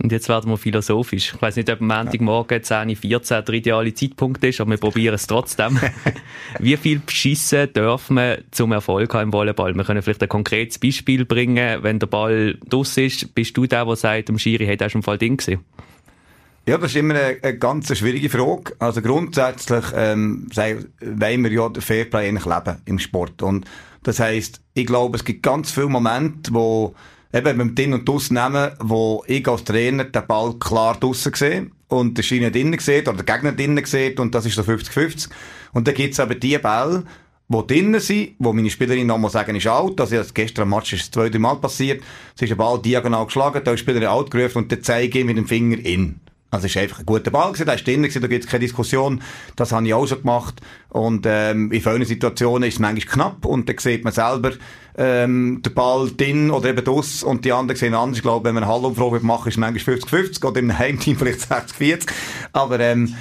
Und 0.01 0.11
jetzt 0.13 0.29
werden 0.29 0.49
wir 0.49 0.57
philosophisch. 0.57 1.33
Ich 1.35 1.41
weiß 1.41 1.57
nicht, 1.57 1.69
ob 1.69 1.81
am 1.81 1.87
Montagmorgen 1.87 2.63
10, 2.63 2.95
14 2.95 3.43
der 3.43 3.53
ideale 3.53 3.93
Zeitpunkt 3.93 4.41
ist, 4.45 4.61
aber 4.61 4.71
wir 4.71 4.77
probieren 4.77 5.15
es 5.15 5.27
trotzdem. 5.27 5.77
Wie 6.59 6.77
viel 6.77 6.99
beschissen 6.99 7.71
dürfen 7.73 8.15
wir 8.15 8.39
zum 8.51 8.71
Erfolg 8.71 9.13
haben 9.13 9.23
im 9.23 9.33
Volleyball? 9.33 9.75
Wir 9.75 9.83
können 9.83 10.01
vielleicht 10.01 10.23
ein 10.23 10.29
konkretes 10.29 10.79
Beispiel 10.79 11.25
bringen. 11.25 11.83
Wenn 11.83 11.99
der 11.99 12.07
Ball 12.07 12.57
draus 12.69 12.95
ist, 12.95 13.35
bist 13.35 13.57
du 13.57 13.65
der, 13.65 13.83
der 13.85 13.95
sagt, 13.97 14.29
dem 14.29 14.39
Schiri 14.39 14.67
hat 14.67 14.81
er 14.81 14.89
schon 14.89 15.03
Fall 15.03 15.17
Ding 15.17 15.35
gesehen? 15.35 15.65
Ja, 16.65 16.77
das 16.77 16.91
ist 16.91 16.97
immer 16.97 17.15
eine, 17.15 17.37
eine 17.41 17.57
ganz 17.57 17.97
schwierige 17.97 18.29
Frage. 18.29 18.75
Also 18.79 19.01
grundsätzlich 19.01 19.85
ähm, 19.95 20.47
wollen 20.53 21.43
wir 21.43 21.51
ja 21.51 21.67
den 21.67 21.81
Fairplay 21.81 22.29
eigentlich 22.29 22.45
leben 22.45 22.77
im 22.85 22.99
Sport. 22.99 23.41
Und 23.41 23.65
das 24.03 24.19
heisst, 24.19 24.61
ich 24.75 24.85
glaube, 24.85 25.17
es 25.17 25.25
gibt 25.25 25.43
ganz 25.43 25.71
viele 25.71 25.87
Momente, 25.87 26.53
wo 26.53 26.95
eben 27.33 27.57
mit 27.57 27.67
dem 27.67 27.75
Din 27.75 27.93
und 27.93 28.07
Dus 28.07 28.31
nehmen, 28.31 28.71
wo 28.79 29.23
ich 29.27 29.47
als 29.47 29.63
Trainer 29.63 30.05
den 30.05 30.27
Ball 30.27 30.53
klar 30.59 30.97
draussen 30.99 31.33
sehe 31.33 31.71
und 31.87 32.17
der 32.17 32.23
Schiene 32.23 32.51
drinnen 32.51 32.79
sieht 32.79 33.07
oder 33.07 33.23
der 33.23 33.35
Gegner 33.35 33.51
drinnen 33.51 33.85
sieht 33.85 34.19
und 34.19 34.33
das 34.33 34.45
ist 34.45 34.55
so 34.55 34.61
50-50. 34.61 35.29
Und 35.73 35.87
dann 35.87 35.95
gibt's 35.95 36.19
eben 36.19 36.39
die 36.39 36.57
Bälle, 36.57 37.03
die 37.47 37.67
drinnen 37.67 37.99
sind, 37.99 38.35
wo 38.39 38.53
meine 38.53 38.69
Spielerin 38.69 39.07
nochmal 39.07 39.31
sagen, 39.31 39.55
ist 39.55 39.67
out. 39.67 39.99
Also 39.99 40.21
gestern 40.33 40.63
am 40.63 40.69
Match 40.69 40.93
ist 40.93 41.01
es 41.01 41.11
zwei, 41.11 41.29
drei 41.29 41.39
Mal 41.39 41.55
passiert. 41.55 42.03
Es 42.35 42.43
ist 42.43 42.51
ein 42.51 42.57
Ball 42.57 42.79
diagonal 42.81 43.25
geschlagen, 43.25 43.61
da 43.63 43.71
ist 43.71 43.79
die 43.79 43.83
Spielerin 43.83 44.07
out 44.07 44.31
gerufen 44.31 44.59
und 44.59 44.71
dann 44.71 44.83
zeige 44.83 45.19
ich 45.19 45.25
mit 45.25 45.37
dem 45.37 45.47
Finger 45.47 45.77
in. 45.83 46.19
Also 46.51 46.65
es 46.65 46.75
ist 46.75 46.81
einfach 46.81 46.99
ein 46.99 47.05
guter 47.05 47.29
Ball 47.29 47.51
gewesen, 47.51 47.65
der 47.65 47.75
ist 47.75 47.85
drin 47.85 48.01
gewesen, 48.01 48.21
da 48.21 48.27
gibt 48.27 48.43
es 48.43 48.49
keine 48.49 48.61
Diskussion. 48.61 49.21
Das 49.55 49.71
habe 49.71 49.85
ich 49.85 49.93
auch 49.93 50.07
schon 50.07 50.21
gemacht. 50.21 50.61
Und 50.89 51.25
ähm, 51.27 51.71
in 51.71 51.81
vielen 51.81 52.05
Situationen 52.05 52.67
ist 52.67 52.75
es 52.75 52.79
manchmal 52.79 53.13
knapp 53.13 53.45
und 53.45 53.69
dann 53.69 53.77
sieht 53.77 54.03
man 54.03 54.13
selber 54.13 54.53
ähm, 54.99 55.61
den 55.65 55.73
Ball 55.73 56.11
drin 56.11 56.51
oder 56.51 56.69
eben 56.69 56.85
aus 56.87 57.23
und 57.23 57.45
die 57.45 57.53
anderen 57.53 57.79
sehen 57.79 57.95
anders. 57.95 58.17
Ich 58.17 58.21
glaube, 58.21 58.45
wenn 58.45 58.53
man 58.53 58.65
eine 58.65 58.71
Hallumfrage 58.71 59.25
machen, 59.25 59.47
ist 59.47 59.55
es 59.55 59.57
manchmal 59.57 59.95
50-50 59.95 60.45
oder 60.45 60.59
im 60.59 60.77
Heimteam 60.77 61.15
vielleicht 61.17 61.49
60-40. 61.51 62.07
Aber 62.51 62.79
ähm, 62.81 63.15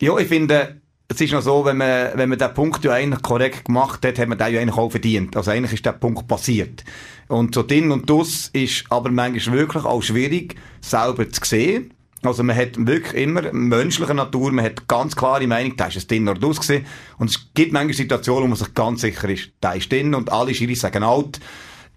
ja, 0.00 0.18
ich 0.18 0.26
finde, 0.26 0.80
es 1.06 1.20
ist 1.20 1.32
noch 1.32 1.42
so, 1.42 1.64
wenn 1.64 1.76
man, 1.76 2.10
wenn 2.14 2.28
man 2.28 2.38
den 2.38 2.54
Punkt 2.54 2.84
ja 2.84 2.92
eigentlich 2.92 3.22
korrekt 3.22 3.66
gemacht 3.66 4.04
hat, 4.04 4.18
hat 4.18 4.28
man 4.28 4.36
den 4.36 4.52
ja 4.52 4.60
eigentlich 4.60 4.76
auch 4.76 4.90
verdient. 4.90 5.36
Also 5.36 5.52
eigentlich 5.52 5.74
ist 5.74 5.86
der 5.86 5.92
Punkt 5.92 6.26
passiert. 6.26 6.82
Und 7.28 7.54
so 7.54 7.62
drin 7.62 7.92
und 7.92 8.10
das 8.10 8.50
ist 8.52 8.84
aber 8.90 9.10
manchmal 9.10 9.58
wirklich 9.58 9.84
auch 9.84 10.02
schwierig, 10.02 10.56
selber 10.80 11.30
zu 11.30 11.40
sehen. 11.44 11.94
Also 12.24 12.44
man 12.44 12.56
hat 12.56 12.70
wirklich 12.76 13.14
immer 13.20 13.52
menschliche 13.52 14.14
Natur, 14.14 14.52
man 14.52 14.64
hat 14.64 14.86
ganz 14.86 15.16
klare 15.16 15.46
Meinung, 15.46 15.76
da 15.76 15.86
ist 15.86 15.96
es 15.96 16.06
drin 16.06 16.28
oder 16.28 16.38
draus 16.38 16.60
gewesen. 16.60 16.86
Und 17.18 17.30
es 17.30 17.48
gibt 17.54 17.72
manchmal 17.72 17.94
Situationen, 17.94 18.44
wo 18.44 18.48
man 18.48 18.56
sich 18.56 18.74
ganz 18.74 19.00
sicher 19.00 19.28
ist, 19.28 19.50
da 19.60 19.72
ist 19.72 19.90
drin 19.90 20.14
und 20.14 20.30
alle 20.30 20.54
Schiris 20.54 20.80
sagen 20.80 21.02
alt. 21.02 21.40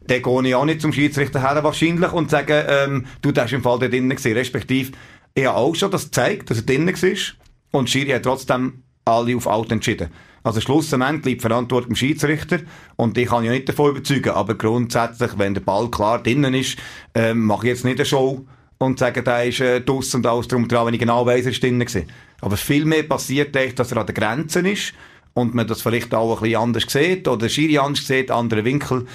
Dann 0.07 0.21
gehe 0.21 0.47
ich 0.47 0.55
auch 0.55 0.65
nicht 0.65 0.81
zum 0.81 0.93
Schiedsrichter 0.93 1.41
her 1.41 1.63
wahrscheinlich 1.63 2.11
und 2.11 2.29
sage, 2.29 2.65
ähm, 2.67 3.05
du, 3.21 3.31
der 3.31 3.45
ist 3.45 3.53
im 3.53 3.63
Fall 3.63 3.79
da 3.79 3.87
drin 3.87 4.09
gewesen. 4.09 4.33
Respektive, 4.33 4.91
ich 5.33 5.45
habe 5.45 5.57
auch 5.57 5.75
schon 5.75 5.91
das 5.91 6.05
gezeigt, 6.05 6.49
dass 6.49 6.57
er 6.57 6.63
drin 6.63 6.87
war. 6.87 7.79
Und 7.79 7.89
Schiri 7.89 8.11
hat 8.11 8.23
trotzdem 8.23 8.83
alle 9.03 9.35
auf 9.35 9.47
alt 9.47 9.71
entschieden. 9.71 10.09
Also 10.43 10.61
schlussendlich 10.61 11.25
liegt 11.25 11.43
die 11.43 11.47
Verantwortung 11.47 11.91
im 11.91 11.95
Schiedsrichter 11.95 12.59
und 12.97 13.17
ich 13.17 13.27
kann 13.27 13.43
ja 13.43 13.51
nicht 13.51 13.67
davon 13.67 13.91
überzeugen, 13.91 14.29
aber 14.29 14.53
grundsätzlich, 14.53 15.31
wenn 15.37 15.55
der 15.55 15.61
Ball 15.61 15.89
klar 15.89 16.21
drinnen 16.21 16.53
ist, 16.53 16.77
ähm, 17.15 17.45
mache 17.45 17.65
ich 17.65 17.73
jetzt 17.73 17.83
nicht 17.83 17.97
eine 17.97 18.05
Show 18.05 18.45
und 18.85 18.99
sagen, 18.99 19.23
der 19.23 19.45
ist 19.45 19.59
äh, 19.59 19.81
draus 19.81 20.13
und 20.15 20.25
alles 20.25 20.47
drum 20.47 20.67
dran, 20.67 20.87
wenn 20.87 20.93
ich 20.93 20.99
genau 20.99 21.25
weiss, 21.25 21.45
er 21.45 21.51
ist 21.51 21.63
drin 21.63 21.79
gewesen. 21.79 22.07
Aber 22.41 22.57
viel 22.57 22.85
mehr 22.85 23.03
passiert 23.03 23.55
echt, 23.55 23.79
dass 23.79 23.91
er 23.91 23.97
an 23.97 24.07
den 24.07 24.15
Grenzen 24.15 24.65
ist 24.65 24.93
und 25.33 25.53
man 25.53 25.67
das 25.67 25.81
vielleicht 25.81 26.13
auch 26.13 26.37
ein 26.37 26.41
bisschen 26.41 26.61
anders 26.61 26.83
sieht 26.87 27.27
oder 27.27 27.49
Schiri 27.49 27.77
anders 27.77 28.07
sieht, 28.07 28.31
andere 28.31 28.63
Winkel 28.63 29.05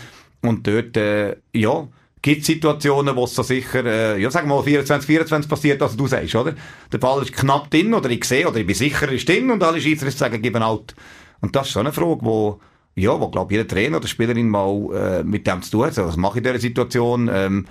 und 0.42 0.66
dort, 0.66 0.96
äh, 0.96 1.36
ja, 1.52 1.86
gibt 2.22 2.44
Situationen, 2.44 3.16
wo 3.16 3.24
es 3.24 3.34
so 3.34 3.42
sicher, 3.42 3.84
äh, 3.84 4.20
ja, 4.20 4.30
sagen 4.30 4.48
wir 4.48 4.56
mal 4.56 4.62
24, 4.62 5.06
24 5.06 5.48
passiert, 5.48 5.82
also 5.82 5.96
du 5.96 6.06
sagst, 6.06 6.34
oder? 6.34 6.54
Der 6.92 6.98
Ball 6.98 7.22
ist 7.22 7.32
knapp 7.32 7.70
drin 7.70 7.94
oder 7.94 8.10
ich 8.10 8.24
sehe 8.24 8.46
oder 8.46 8.58
ich 8.58 8.66
bin 8.66 8.74
sicher, 8.74 9.06
er 9.06 9.12
ist 9.12 9.28
drin 9.28 9.50
und 9.50 9.62
alle 9.62 9.80
Schiedsrichter 9.80 10.18
sagen, 10.18 10.42
geben 10.42 10.62
out. 10.62 10.94
Und 11.40 11.56
das 11.56 11.68
ist 11.68 11.72
so 11.72 11.80
eine 11.80 11.92
Frage, 11.92 12.18
wo, 12.20 12.60
ja, 12.94 13.18
wo, 13.18 13.28
glaube 13.28 13.54
jeder 13.54 13.66
Trainer 13.66 13.96
oder 13.96 14.08
Spielerin 14.08 14.48
mal 14.48 14.94
äh, 14.94 15.24
mit 15.24 15.46
dem 15.46 15.62
zu 15.62 15.70
tun 15.70 15.80
hat. 15.82 15.88
Also, 15.90 16.06
was 16.06 16.16
mache 16.16 16.38
ich 16.38 16.44
in 16.44 16.44
dieser 16.44 16.58
Situation? 16.58 17.30
Ähm, 17.32 17.66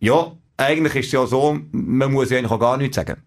ja, 0.00 0.32
eigentlich 0.56 0.94
ist 0.96 1.06
es 1.06 1.12
ja 1.12 1.26
so, 1.26 1.58
man 1.72 2.12
muss 2.12 2.30
ja 2.30 2.38
eigentlich 2.38 2.50
auch 2.50 2.60
gar 2.60 2.76
nichts 2.76 2.96
sagen. 2.96 3.22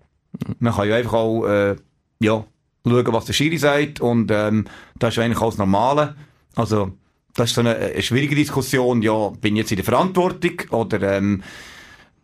Man 0.59 0.73
kann 0.73 0.87
ja 0.87 0.95
einfach 0.95 1.13
auch, 1.13 1.45
äh, 1.45 1.75
ja, 2.19 2.45
schauen, 2.85 3.13
was 3.13 3.25
der 3.25 3.33
Schiri 3.33 3.57
sagt 3.57 4.01
und 4.01 4.31
ähm, 4.31 4.65
das 4.97 5.15
ist 5.15 5.23
eigentlich 5.23 5.41
auch 5.41 5.49
das 5.49 5.57
Normale. 5.57 6.15
Also, 6.55 6.91
das 7.35 7.49
ist 7.49 7.55
so 7.55 7.61
eine, 7.61 7.75
eine 7.75 8.01
schwierige 8.01 8.35
Diskussion, 8.35 9.01
ja, 9.01 9.29
bin 9.29 9.55
ich 9.55 9.61
jetzt 9.61 9.71
in 9.71 9.77
der 9.77 9.85
Verantwortung 9.85 10.61
oder 10.71 11.17
ähm, 11.17 11.43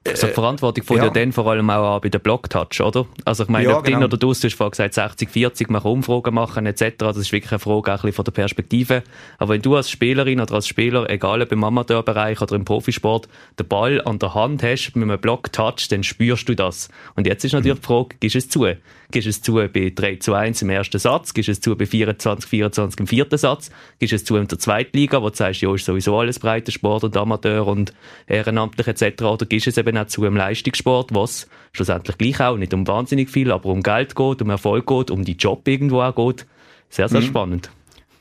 also 0.06 0.28
die 0.28 0.34
Verantwortung 0.34 0.84
von 0.84 0.98
ja. 0.98 1.10
dann 1.10 1.32
vor 1.32 1.48
allem 1.48 1.70
auch 1.70 1.96
an 1.96 2.02
bei 2.02 2.10
den 2.10 2.20
Blocktouch, 2.20 2.82
oder? 2.82 3.06
Also 3.24 3.44
ich 3.44 3.50
meine, 3.50 3.70
ja, 3.70 3.78
ob 3.78 3.86
genau. 3.86 4.00
drin 4.00 4.06
oder 4.06 4.18
draussen, 4.18 4.42
du 4.42 4.48
hast 4.48 4.56
vorhin 4.56 4.72
gesagt 4.72 4.94
60, 4.94 5.30
40, 5.30 5.70
man 5.70 5.82
kann 5.82 5.92
Umfragen 5.92 6.34
machen 6.34 6.66
etc. 6.66 6.96
Das 6.98 7.16
ist 7.16 7.32
wirklich 7.32 7.52
eine 7.54 7.60
Frage 7.60 7.94
auch 7.94 8.04
ein 8.04 8.12
von 8.12 8.26
der 8.26 8.34
Perspektive. 8.34 9.04
Aber 9.38 9.54
wenn 9.54 9.62
du 9.62 9.76
als 9.78 9.90
Spielerin 9.90 10.42
oder 10.42 10.56
als 10.56 10.68
Spieler, 10.68 11.10
egal 11.10 11.42
ob 11.42 11.52
im 11.54 11.64
Amateurbereich 11.64 12.42
oder 12.42 12.56
im 12.56 12.66
Profisport, 12.66 13.30
den 13.58 13.68
Ball 13.68 14.02
an 14.02 14.20
der 14.20 14.34
Hand 14.34 14.62
hast 14.62 14.94
mit 14.96 15.10
einem 15.10 15.20
Blocktouch, 15.20 15.88
dann 15.90 16.04
spürst 16.04 16.50
du 16.50 16.56
das. 16.56 16.90
Und 17.16 17.26
jetzt 17.26 17.46
ist 17.46 17.54
natürlich 17.54 17.78
mhm. 17.78 17.82
die 17.82 17.88
Frage, 17.88 18.16
gibst 18.20 18.36
du 18.36 18.40
es 18.40 18.50
zu? 18.50 18.68
Gibst 19.12 19.26
du 19.26 19.30
es 19.30 19.42
zu 19.42 19.54
bei 19.54 19.92
3 19.96 20.16
zu 20.16 20.34
1 20.34 20.64
im 20.64 20.70
ersten 20.72 20.98
Satz? 20.98 21.34
Gibst 21.34 21.48
du 21.48 21.52
es 21.52 21.62
zu 21.62 21.78
bei 21.78 21.86
24, 21.86 22.50
24 22.50 23.00
im 23.00 23.08
vierten 23.08 23.38
Satz? 23.38 23.70
Gibst 24.00 24.12
du 24.12 24.16
es 24.16 24.26
zu 24.26 24.36
in 24.36 24.48
der 24.48 24.58
zweiten 24.60 24.98
Liga, 24.98 25.22
wo 25.22 25.30
du 25.30 25.36
sagst, 25.36 25.62
ja, 25.62 25.74
ist 25.74 25.86
sowieso 25.86 26.18
alles 26.18 26.40
breiter 26.40 26.72
Sport 26.72 27.04
und 27.04 27.16
Amateur 27.16 27.68
und 27.68 27.94
ehrenamtlich 28.28 28.88
etc. 28.88 29.24
Oder 29.24 29.46
gibst 29.46 29.68
du 29.68 29.70
es 29.70 29.78
eben 29.78 29.93
auch 29.98 30.08
zu 30.08 30.26
im 30.26 30.36
Leistungssport, 30.36 31.14
was 31.14 31.48
schlussendlich 31.72 32.18
gleich 32.18 32.40
auch 32.42 32.58
nicht 32.58 32.74
um 32.74 32.88
wahnsinnig 32.88 33.30
viel, 33.30 33.52
aber 33.52 33.70
um 33.70 33.82
Geld 33.82 34.16
geht, 34.16 34.42
um 34.42 34.50
Erfolg 34.50 34.88
geht, 34.88 35.12
um 35.12 35.24
die 35.24 35.34
Job 35.36 35.68
irgendwo 35.68 36.02
auch 36.02 36.16
geht. 36.16 36.46
Sehr, 36.90 37.10
sehr 37.10 37.22
mhm. 37.22 37.26
spannend. 37.26 37.72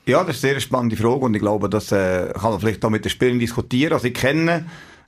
Ja, 0.05 0.23
das 0.23 0.37
ist 0.37 0.43
eine 0.43 0.53
sehr 0.53 0.59
spannende 0.59 0.97
Frage 0.97 1.19
und 1.19 1.33
ich 1.33 1.41
glaube, 1.41 1.69
das 1.69 1.91
äh, 1.91 2.33
kann 2.33 2.51
man 2.51 2.59
vielleicht 2.59 2.83
auch 2.83 2.89
mit 2.89 3.05
den 3.05 3.09
Spielern 3.09 3.39
diskutieren. 3.39 3.93
Also 3.93 4.07
ich 4.07 4.13
kenne 4.13 4.65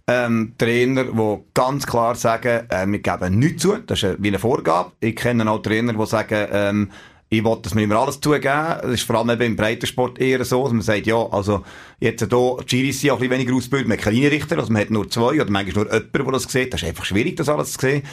ähm, 0.07 0.53
Trainer, 0.57 1.05
die 1.05 1.37
ganz 1.53 1.85
klar 1.85 2.15
sagen, 2.15 2.69
äh, 2.69 2.85
wir 2.87 2.99
geben 2.99 3.39
nichts 3.39 3.63
zu. 3.63 3.77
Das 3.77 4.03
ist 4.03 4.21
wie 4.21 4.27
eine 4.27 4.39
Vorgabe. 4.39 4.91
Ich 4.99 5.15
kenne 5.15 5.49
auch 5.49 5.61
Trainer, 5.61 5.93
die 5.93 6.05
sagen, 6.05 6.47
ähm, 6.51 6.91
ich 7.29 7.43
will, 7.43 7.57
dass 7.61 7.75
wir 7.75 7.83
immer 7.83 7.95
alles 7.95 8.21
zugeben. 8.21 8.43
Das 8.43 8.85
ist 8.85 9.03
vor 9.03 9.17
allem 9.17 9.29
eben 9.31 9.41
im 9.41 9.55
Breitensport 9.55 10.19
eher 10.19 10.45
so, 10.45 10.63
dass 10.63 10.73
man 10.73 10.81
sagt, 10.81 11.07
ja, 11.07 11.17
also, 11.31 11.63
jetzt 11.99 12.19
hier, 12.19 12.57
die 12.69 12.91
sind 12.91 13.11
auch 13.11 13.15
ein 13.15 13.19
bisschen 13.19 13.31
weniger 13.31 13.55
ausgebildet, 13.55 13.87
man 13.87 13.97
hat 13.97 14.05
keine 14.05 14.31
Richter, 14.31 14.57
also 14.57 14.71
man 14.71 14.81
hat 14.83 14.91
nur 14.91 15.09
zwei 15.09 15.41
oder 15.41 15.49
manchmal 15.49 15.85
nur 15.85 15.93
jemanden, 15.93 16.23
der 16.23 16.31
das 16.31 16.43
sieht. 16.43 16.73
Das 16.73 16.81
ist 16.81 16.87
einfach 16.87 17.05
schwierig, 17.05 17.35
das 17.35 17.49
alles 17.49 17.73
zu 17.73 17.81
sehen. 17.81 18.03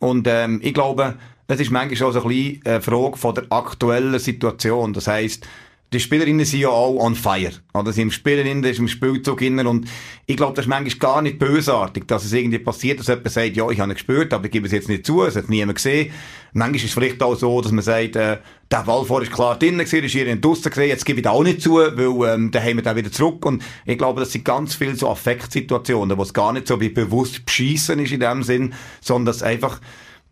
Und, 0.00 0.26
ähm, 0.28 0.60
ich 0.62 0.74
glaube, 0.74 1.16
es 1.46 1.60
ist 1.60 1.70
manchmal 1.70 2.08
auch 2.08 2.12
so 2.12 2.22
ein 2.22 2.28
bisschen 2.28 2.60
eine 2.66 2.82
Frage 2.82 3.16
von 3.16 3.34
der 3.34 3.44
aktuellen 3.50 4.18
Situation. 4.18 4.92
Das 4.92 5.06
heisst, 5.06 5.46
die 5.92 6.00
Spielerinnen 6.00 6.44
sind 6.44 6.60
ja 6.60 6.68
auch 6.68 6.96
on 6.96 7.14
fire. 7.14 7.52
Oder 7.72 7.92
sie 7.92 8.02
im 8.02 8.10
Spielerinnen, 8.10 8.62
ist 8.64 8.78
im 8.78 8.88
Spielzug 8.88 9.40
innen 9.40 9.66
und 9.66 9.88
ich 10.26 10.36
glaube, 10.36 10.54
das 10.54 10.66
ist 10.66 10.68
manchmal 10.68 10.98
gar 10.98 11.22
nicht 11.22 11.38
bösartig, 11.38 12.06
dass 12.06 12.24
es 12.24 12.32
irgendwie 12.32 12.58
passiert, 12.58 13.00
dass 13.00 13.06
jemand 13.06 13.30
sagt, 13.30 13.56
ja, 13.56 13.70
ich 13.70 13.80
habe 13.80 13.90
ihn 13.90 13.94
gespürt, 13.94 14.34
aber 14.34 14.44
ich 14.44 14.50
gebe 14.50 14.66
es 14.66 14.72
jetzt 14.72 14.88
nicht 14.88 15.06
zu, 15.06 15.22
es 15.22 15.36
hat 15.36 15.48
niemand 15.48 15.76
gesehen. 15.76 16.12
Manchmal 16.52 16.76
ist 16.76 16.84
es 16.84 16.92
vielleicht 16.92 17.22
auch 17.22 17.36
so, 17.36 17.60
dass 17.62 17.72
man 17.72 17.82
sagt, 17.82 18.16
äh, 18.16 18.38
der 18.70 18.82
Ball 18.84 19.04
vorher 19.06 19.26
ist 19.26 19.34
klar 19.34 19.58
drinnen 19.58 19.78
gewesen, 19.78 20.04
ist 20.04 20.12
hier 20.12 20.36
draussen 20.36 20.70
gesehen, 20.70 20.88
jetzt 20.88 21.06
gebe 21.06 21.20
ich 21.20 21.24
da 21.24 21.30
auch 21.30 21.42
nicht 21.42 21.62
zu, 21.62 21.76
weil 21.76 22.34
ähm, 22.34 22.50
dann 22.50 22.62
haben 22.62 22.76
wir 22.76 22.82
dann 22.82 22.96
wieder 22.96 23.10
zurück 23.10 23.46
und 23.46 23.62
ich 23.86 23.96
glaube, 23.96 24.20
das 24.20 24.32
sind 24.32 24.44
ganz 24.44 24.74
viele 24.74 24.94
so 24.94 25.08
Affektsituationen, 25.08 26.18
wo 26.18 26.22
es 26.22 26.34
gar 26.34 26.52
nicht 26.52 26.68
so 26.68 26.80
wie 26.80 26.90
bewusst 26.90 27.46
beschissen 27.46 27.98
ist 28.00 28.12
in 28.12 28.20
dem 28.20 28.42
Sinn, 28.42 28.74
sondern 29.00 29.26
dass 29.26 29.42
einfach 29.42 29.80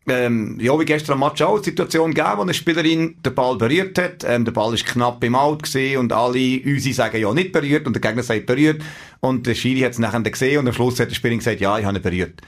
ähm, 0.09 0.59
ja, 0.61 0.79
wie 0.79 0.85
gestern 0.85 1.15
am 1.15 1.21
Match 1.21 1.43
auch, 1.43 1.55
eine 1.55 1.65
Situation 1.65 2.15
gegeben, 2.15 2.37
wo 2.37 2.43
eine 2.43 2.55
Spielerin 2.55 3.17
den 3.23 3.35
Ball 3.35 3.57
berührt 3.57 3.99
hat. 3.99 4.25
Ähm, 4.25 4.45
der 4.45 4.53
Ball 4.53 4.73
ist 4.75 4.87
knapp 4.87 5.23
im 5.25 5.35
Out 5.35 5.65
gesehen 5.65 5.99
und 5.99 6.13
alle 6.13 6.61
unsere 6.65 6.95
sagen 6.95 7.21
ja 7.21 7.33
nicht 7.35 7.53
berührt 7.53 7.87
und 7.87 7.95
der 7.95 8.01
Gegner 8.01 8.23
sagt 8.23 8.47
berührt. 8.47 8.83
Und 9.21 9.47
der 9.47 9.55
Schiri 9.55 9.81
hat 9.81 9.93
es 9.93 9.99
nachher 9.99 10.21
gesehen 10.21 10.61
und 10.61 10.69
am 10.69 10.75
Schluss 10.75 11.01
hat 11.01 11.11
der 11.11 11.15
Spielerin 11.15 11.39
gesagt, 11.39 11.61
ja, 11.61 11.79
ich 11.79 11.85
habe 11.85 11.99
ihn 11.99 12.03
berührt. 12.03 12.41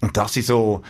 Und 0.00 0.16
das 0.16 0.36
ist 0.36 0.46
so, 0.46 0.82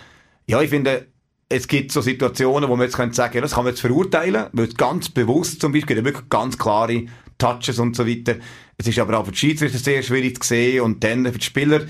ja, 0.46 0.60
ich 0.62 0.70
finde, 0.70 1.06
es 1.48 1.68
gibt 1.68 1.92
so 1.92 2.00
Situationen, 2.00 2.68
wo 2.68 2.76
man 2.76 2.86
jetzt 2.86 2.96
könnte 2.96 3.14
sagen, 3.14 3.34
ja, 3.34 3.40
das 3.40 3.54
kann 3.54 3.64
man 3.64 3.72
jetzt 3.72 3.80
verurteilen, 3.80 4.46
weil 4.52 4.68
es 4.68 4.76
ganz 4.76 5.08
bewusst 5.08 5.60
zum 5.60 5.72
Beispiel, 5.72 5.96
ja 5.96 6.04
wirklich 6.04 6.28
ganz 6.28 6.56
klare 6.56 7.04
Touches 7.36 7.78
und 7.78 7.96
so 7.96 8.06
weiter. 8.06 8.36
Es 8.78 8.86
ist 8.86 8.98
aber 8.98 9.18
auch 9.18 9.24
für 9.24 9.32
die 9.32 9.38
Schiedsrichter 9.38 9.78
sehr 9.78 10.02
schwierig 10.02 10.42
zu 10.42 10.48
sehen 10.48 10.82
und 10.82 11.04
dann 11.04 11.26
für 11.26 11.38
die 11.38 11.44
Spieler, 11.44 11.82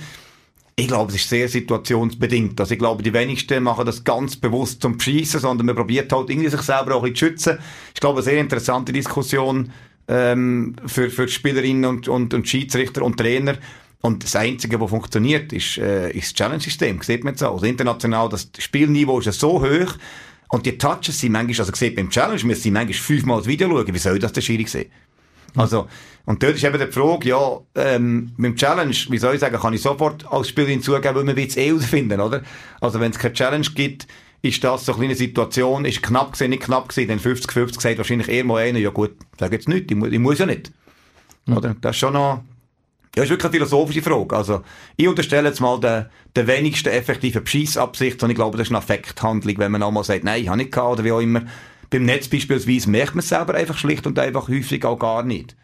ich 0.74 0.88
glaube, 0.88 1.10
es 1.10 1.16
ist 1.16 1.28
sehr 1.28 1.48
situationsbedingt. 1.48 2.58
Also 2.58 2.72
ich 2.72 2.78
glaube, 2.78 3.02
die 3.02 3.12
wenigsten 3.12 3.62
machen 3.62 3.84
das 3.84 4.04
ganz 4.04 4.36
bewusst 4.36 4.80
zum 4.80 4.98
Schießen, 4.98 5.40
sondern 5.40 5.66
man 5.66 5.76
probiert 5.76 6.12
halt 6.12 6.30
irgendwie 6.30 6.48
sich 6.48 6.62
selber 6.62 6.94
auch 6.94 7.04
ein 7.04 7.12
bisschen 7.12 7.36
zu 7.38 7.48
schützen. 7.52 7.58
Ich 7.94 8.00
glaube, 8.00 8.18
eine 8.18 8.24
sehr 8.24 8.40
interessante 8.40 8.92
Diskussion 8.92 9.70
ähm, 10.08 10.74
für, 10.86 11.10
für 11.10 11.28
Spielerinnen 11.28 11.84
und, 11.84 12.08
und, 12.08 12.32
und 12.32 12.48
Schiedsrichter 12.48 13.02
und 13.02 13.18
Trainer. 13.18 13.56
Und 14.00 14.24
das 14.24 14.34
Einzige, 14.34 14.80
was 14.80 14.90
funktioniert, 14.90 15.52
ist, 15.52 15.78
äh, 15.78 16.10
ist 16.10 16.32
das 16.32 16.34
Challenge-System. 16.34 17.02
Sieht 17.02 17.22
man 17.22 17.34
jetzt 17.34 17.42
auch. 17.42 17.54
Also 17.54 17.66
international, 17.66 18.28
das 18.28 18.50
Spielniveau 18.58 19.20
ist 19.20 19.26
ja 19.26 19.32
so 19.32 19.60
hoch. 19.60 19.94
Und 20.48 20.66
die 20.66 20.76
Touches 20.76 21.20
sind 21.20 21.32
manchmal, 21.32 21.66
also 21.66 21.72
sieht 21.74 21.96
beim 21.96 22.10
Challenge, 22.10 22.42
wir 22.42 22.56
sind 22.56 22.72
manchmal 22.72 22.94
fünfmal 22.94 23.38
das 23.38 23.46
Video 23.46 23.68
schauen. 23.68 23.94
Wie 23.94 23.98
soll 23.98 24.18
das 24.18 24.32
der 24.32 24.40
Schiri 24.40 24.66
sehen? 24.66 24.90
Also, 25.56 25.88
und 26.24 26.42
dort 26.42 26.54
ist 26.54 26.64
eben 26.64 26.78
die 26.78 26.92
Frage, 26.92 27.28
ja, 27.28 27.58
ähm, 27.74 28.32
mit 28.36 28.52
dem 28.52 28.56
Challenge, 28.56 28.94
wie 29.08 29.18
soll 29.18 29.34
ich 29.34 29.40
sagen, 29.40 29.58
kann 29.58 29.74
ich 29.74 29.82
sofort 29.82 30.30
als 30.30 30.48
Spielerin 30.48 30.82
zugeben, 30.82 31.14
weil 31.14 31.36
wir 31.36 31.46
es 31.46 31.56
eh 31.56 31.68
herausfinden, 31.68 32.20
oder? 32.20 32.42
Also, 32.80 33.00
wenn 33.00 33.10
es 33.10 33.18
keine 33.18 33.34
Challenge 33.34 33.66
gibt, 33.74 34.06
ist 34.42 34.62
das 34.64 34.84
so 34.84 34.92
eine 34.92 35.00
kleine 35.00 35.14
Situation, 35.14 35.84
ist 35.84 36.02
knapp 36.02 36.32
gesehen, 36.32 36.50
nicht 36.50 36.64
knapp 36.64 36.88
gesehen, 36.88 37.08
dann 37.08 37.20
50-50 37.20 37.80
sagt 37.80 37.98
wahrscheinlich 37.98 38.28
eher 38.28 38.44
mal 38.44 38.62
einer, 38.62 38.78
ja 38.78 38.90
gut, 38.90 39.12
sag 39.38 39.52
jetzt 39.52 39.68
nicht, 39.68 39.90
ich, 39.90 39.96
mu 39.96 40.06
ich 40.06 40.18
muss 40.18 40.38
ja 40.38 40.46
nicht. 40.46 40.72
Mhm. 41.46 41.56
Oder? 41.56 41.76
Das 41.80 41.94
ist 41.94 42.00
schon 42.00 42.14
noch, 42.14 42.42
ja, 43.14 43.22
ist 43.22 43.30
wirklich 43.30 43.44
eine 43.44 43.52
philosophische 43.52 44.02
Frage. 44.02 44.34
Also, 44.36 44.62
ich 44.96 45.06
unterstelle 45.06 45.48
jetzt 45.48 45.60
mal 45.60 45.78
den, 45.78 46.06
den 46.34 46.46
wenigsten 46.46 46.88
effektiven 46.88 47.44
Bescheissabsicht, 47.44 48.22
und 48.22 48.30
ich 48.30 48.36
glaube, 48.36 48.58
das 48.58 48.66
ist 48.66 48.70
eine 48.70 48.78
Affekthandlung, 48.78 49.58
wenn 49.58 49.72
man 49.72 49.82
auch 49.82 49.90
mal 49.90 50.02
sagt, 50.04 50.24
nein, 50.24 50.42
ich 50.42 50.48
habe 50.48 50.58
nicht 50.58 50.72
gehabt, 50.72 50.92
oder 50.92 51.04
wie 51.04 51.12
auch 51.12 51.20
immer. 51.20 51.42
Beim 51.92 52.06
Netz 52.06 52.26
beispielsweise 52.26 52.88
merkt 52.88 53.14
man 53.14 53.18
es 53.18 53.28
selber 53.28 53.52
einfach 53.52 53.76
schlicht 53.76 54.06
und 54.06 54.18
einfach 54.18 54.48
häufig 54.48 54.82
auch 54.86 54.98
gar 54.98 55.22
nicht. 55.22 55.54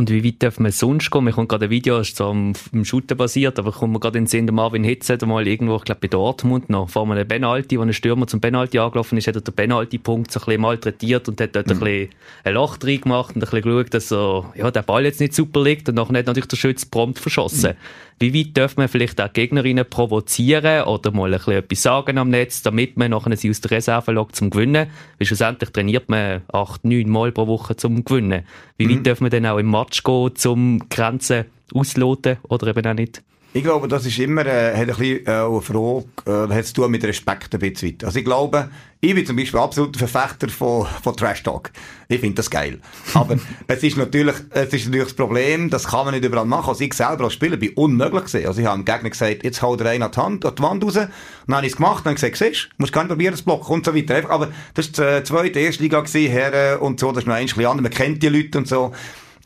Und 0.00 0.08
wie 0.08 0.24
weit 0.24 0.42
darf 0.42 0.58
man 0.58 0.72
sonst 0.72 1.10
gehen? 1.10 1.26
Wir 1.26 1.32
kommt 1.34 1.50
gerade 1.50 1.66
ein 1.66 1.70
Video, 1.70 1.98
das 1.98 2.08
ist 2.08 2.16
so 2.16 2.28
am, 2.28 2.54
am 2.72 2.86
Shooten 2.86 3.18
basiert, 3.18 3.58
aber 3.58 3.70
kommt 3.70 3.92
man 3.92 4.00
gerade 4.00 4.16
in 4.16 4.24
den 4.24 4.28
Sinn, 4.30 4.46
der 4.46 4.54
Marvin 4.54 4.82
Hitz 4.82 5.10
hat 5.10 5.20
mal 5.26 5.46
irgendwo, 5.46 5.76
ich 5.76 5.84
glaube 5.84 6.00
bei 6.00 6.08
Dortmund 6.08 6.70
noch, 6.70 6.88
vor 6.88 7.02
einem 7.10 7.28
Penalty, 7.28 7.78
wo 7.78 7.82
ein 7.82 7.92
Stürmer 7.92 8.26
zum 8.26 8.40
Penalty 8.40 8.78
angelaufen 8.78 9.18
ist, 9.18 9.26
hat 9.28 9.34
er 9.34 9.42
den 9.42 9.54
Penalty-Punkt 9.54 10.32
so 10.32 10.40
ein 10.40 10.46
bisschen 10.46 10.62
malträtiert 10.62 11.28
und 11.28 11.38
hat 11.38 11.54
dort 11.54 11.66
mhm. 11.66 11.72
ein 11.74 11.80
bisschen 11.80 12.08
ein 12.44 12.54
Loch 12.54 12.78
drin 12.78 13.02
gemacht 13.02 13.36
und 13.36 13.42
ein 13.42 13.50
bisschen 13.50 13.60
geschaut, 13.60 13.92
dass 13.92 14.08
so, 14.08 14.46
ja, 14.54 14.70
der 14.70 14.80
Ball 14.80 15.04
jetzt 15.04 15.20
nicht 15.20 15.34
super 15.34 15.62
liegt 15.62 15.86
und 15.90 15.96
nachher 15.96 16.16
hat 16.16 16.28
natürlich 16.28 16.48
der 16.48 16.56
Schütz 16.56 16.86
prompt 16.86 17.18
verschossen. 17.18 17.72
Mhm. 17.72 18.10
Wie 18.22 18.34
weit 18.34 18.54
darf 18.54 18.76
man 18.76 18.86
vielleicht 18.86 19.18
auch 19.18 19.32
Gegnerinnen 19.32 19.88
provozieren 19.88 20.84
oder 20.84 21.10
mal 21.10 21.32
ein 21.32 21.38
bisschen 21.38 21.54
etwas 21.54 21.82
sagen 21.82 22.18
am 22.18 22.28
Netz, 22.28 22.60
damit 22.60 22.98
man 22.98 23.12
nachher 23.12 23.34
sie 23.34 23.48
aus 23.48 23.62
der 23.62 23.70
Reserve 23.70 24.12
lockt 24.12 24.36
zum 24.36 24.50
Gewinnen? 24.50 24.88
Weil 25.18 25.26
schlussendlich 25.26 25.70
trainiert 25.70 26.10
man 26.10 26.42
acht, 26.52 26.84
neun 26.84 27.08
Mal 27.08 27.32
pro 27.32 27.46
Woche 27.46 27.76
zum 27.76 28.04
Gewinnen. 28.04 28.44
Wie 28.76 28.86
mhm. 28.86 28.96
weit 28.96 29.06
darf 29.06 29.20
man 29.22 29.30
dann 29.30 29.46
auch 29.46 29.56
im 29.56 29.70
Match 29.70 29.89
gehen, 29.90 30.36
zum 30.36 30.88
Grenzen 30.88 31.44
ausloten 31.74 32.38
oder 32.48 32.68
eben 32.68 32.86
auch 32.86 32.94
nicht? 32.94 33.22
Ich 33.52 33.64
glaube, 33.64 33.88
das 33.88 34.06
ist 34.06 34.16
immer 34.20 34.46
äh, 34.46 34.72
hat 34.76 34.82
ein 34.82 34.86
bisschen, 34.86 35.26
äh, 35.26 35.30
eine 35.30 35.60
Frage, 35.60 36.04
äh, 36.24 36.54
hat 36.54 36.66
zu 36.66 36.74
tun 36.74 36.90
mit 36.92 37.02
Respekt 37.02 37.52
ein 37.52 37.58
bisschen 37.58 37.88
weiter. 37.88 38.06
Also 38.06 38.20
ich 38.20 38.24
glaube, 38.24 38.70
ich 39.00 39.12
bin 39.12 39.26
zum 39.26 39.34
Beispiel 39.34 39.58
absoluter 39.58 39.98
Verfechter 39.98 40.48
von, 40.48 40.86
von 41.02 41.16
Trash 41.16 41.42
Talk. 41.42 41.72
Ich 42.08 42.20
finde 42.20 42.36
das 42.36 42.48
geil. 42.48 42.78
Aber 43.12 43.36
es 43.66 43.82
ist 43.82 43.96
natürlich, 43.96 44.36
es 44.50 44.72
ist 44.72 44.84
natürlich 44.84 45.08
das 45.08 45.16
Problem, 45.16 45.68
das 45.68 45.88
kann 45.88 46.04
man 46.04 46.14
nicht 46.14 46.24
überall 46.24 46.44
machen. 46.44 46.68
Also 46.68 46.84
ich 46.84 46.94
selber 46.94 47.24
als 47.24 47.32
Spieler 47.32 47.56
bin 47.56 47.70
unmöglich 47.74 48.24
gesehen. 48.24 48.46
Also 48.46 48.60
ich 48.60 48.68
habe 48.68 48.80
dem 48.80 48.84
Gegner 48.84 49.10
gesagt, 49.10 49.42
jetzt 49.42 49.62
haut 49.62 49.80
er 49.80 49.90
einen 49.90 50.04
an 50.04 50.12
die 50.12 50.20
Hand, 50.20 50.46
an 50.46 50.54
die 50.54 50.62
Wand 50.62 50.84
raus. 50.84 50.94
dann 50.94 51.10
habe 51.48 51.66
ich 51.66 51.72
es 51.72 51.76
gemacht, 51.76 52.06
dann 52.06 52.14
gesagt, 52.14 52.36
siehst 52.36 52.68
du, 52.70 52.74
musst 52.78 52.92
gar 52.92 53.02
nicht 53.02 53.10
probieren, 53.10 53.32
das 53.32 53.42
Block 53.42 53.68
und 53.68 53.84
so 53.84 53.96
weiter. 53.96 54.30
Aber 54.30 54.50
das 54.74 54.96
war 54.96 55.18
die 55.18 55.24
zweite, 55.24 55.58
erste 55.58 55.82
Liga 55.82 56.00
gewesen, 56.00 56.30
Herren 56.30 56.78
und 56.78 57.00
so, 57.00 57.10
das 57.10 57.24
ist 57.24 57.26
noch 57.26 57.34
ein 57.34 57.46
bisschen 57.46 57.66
anders. 57.66 57.82
Man 57.82 57.90
kennt 57.92 58.22
die 58.22 58.28
Leute 58.28 58.58
und 58.58 58.68
so. 58.68 58.92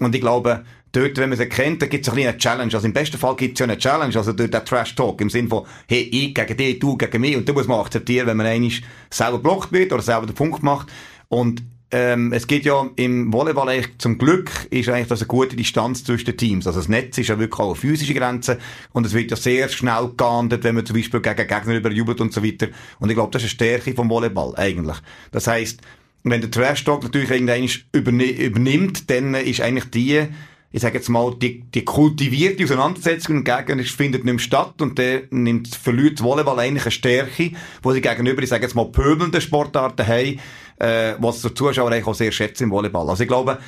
Und 0.01 0.15
ich 0.15 0.21
glaube, 0.21 0.65
dort, 0.93 1.17
wenn 1.19 1.29
man 1.29 1.39
sie 1.39 1.47
kennt, 1.47 1.83
dann 1.83 1.89
gibt 1.89 2.07
es 2.07 2.13
ein 2.13 2.19
eine 2.19 2.37
Challenge. 2.37 2.73
Also 2.73 2.87
im 2.87 2.93
besten 2.93 3.19
Fall 3.19 3.37
gibt 3.37 3.55
es 3.55 3.61
ja 3.61 3.65
eine 3.65 3.79
Challenge, 3.79 4.17
also 4.17 4.33
durch 4.33 4.51
den 4.51 4.65
Trash-Talk, 4.65 5.21
im 5.21 5.31
Sinne 5.31 5.49
von, 5.49 5.67
hey, 5.89 6.03
ich 6.03 6.35
gegen 6.35 6.57
dich, 6.57 6.79
du 6.79 6.97
gegen 6.97 7.21
mich. 7.21 7.37
Und 7.37 7.49
da 7.49 7.53
muss 7.53 7.67
man 7.67 7.81
akzeptieren, 7.81 8.27
wenn 8.27 8.37
man 8.37 8.47
eigentlich 8.47 8.83
selber 9.11 9.39
blockt 9.39 9.73
wird 9.73 9.93
oder 9.93 10.03
selber 10.03 10.27
den 10.27 10.35
Punkt 10.35 10.63
macht. 10.63 10.89
Und 11.29 11.63
ähm, 11.91 12.33
es 12.33 12.49
geht 12.49 12.65
ja 12.65 12.89
im 12.97 13.33
Volleyball 13.33 13.69
eigentlich 13.69 13.99
zum 13.99 14.19
Glück 14.19 14.51
ist 14.71 14.89
eigentlich 14.89 15.07
das 15.07 15.21
eine 15.21 15.29
gute 15.29 15.55
Distanz 15.55 16.03
zwischen 16.03 16.25
den 16.25 16.37
Teams. 16.37 16.67
Also 16.67 16.81
das 16.81 16.89
Netz 16.89 17.19
ist 17.19 17.29
ja 17.29 17.39
wirklich 17.39 17.61
auch 17.61 17.67
eine 17.67 17.77
physische 17.77 18.15
Grenze 18.15 18.59
und 18.93 19.07
es 19.07 19.15
wird 19.15 19.31
ja 19.31 19.37
sehr 19.37 19.69
schnell 19.69 20.11
geahndet, 20.17 20.65
wenn 20.65 20.75
man 20.75 20.85
zum 20.85 20.97
Beispiel 20.97 21.21
gegen 21.21 21.47
Gegner 21.47 21.77
überjubelt 21.77 22.21
und 22.21 22.33
so 22.33 22.43
weiter. 22.43 22.67
Und 22.99 23.11
ich 23.11 23.15
glaube, 23.15 23.31
das 23.31 23.45
ist 23.45 23.61
eine 23.61 23.71
Stärke 23.71 23.95
vom 23.95 24.11
Volleyball 24.11 24.55
eigentlich. 24.57 24.97
Das 25.31 25.47
heißt, 25.47 25.83
wenn 26.25 26.41
der 26.41 26.51
Trash 26.51 26.85
Talk 26.85 27.03
natürlich 27.03 27.31
irgendwann 27.31 27.69
übernimmt, 27.93 29.11
dann 29.11 29.35
ist 29.35 29.61
eigentlich 29.61 29.91
die 29.91 30.27
ich 30.75 30.83
sage 30.83 30.97
jetzt 30.97 31.09
mal, 31.09 31.33
die, 31.41 31.61
die 31.73 31.85
kultivierte 31.85 32.65
Auseinandersetzung 32.65 33.45
gegen 33.45 33.85
findet 33.85 34.25
nicht 34.25 34.35
mehr 34.35 34.39
statt 34.41 34.83
und 34.83 34.99
der 34.99 35.23
nimmt, 35.31 35.73
verliert 35.73 36.19
das 36.19 36.25
Volleyball 36.25 36.59
eigentlich 36.59 36.83
eine 36.83 36.91
Stärke, 36.91 37.53
wo 37.81 37.93
sie 37.93 38.01
gegenüber, 38.01 38.43
ich 38.43 38.49
sage 38.49 38.65
jetzt 38.65 38.75
mal, 38.75 38.87
pöbelnden 38.87 39.41
Sportarten 39.41 40.05
haben, 40.05 40.41
äh, 40.81 41.15
was 41.19 41.43
der 41.43 41.55
Zuschauer 41.55 41.93
eigentlich 41.93 42.09
auch 42.09 42.15
sehr 42.17 42.33
schätzt 42.33 42.61
im 42.61 42.73
Volleyball. 42.73 43.09
Also 43.09 43.23
ich 43.23 43.29
glaube, 43.29 43.59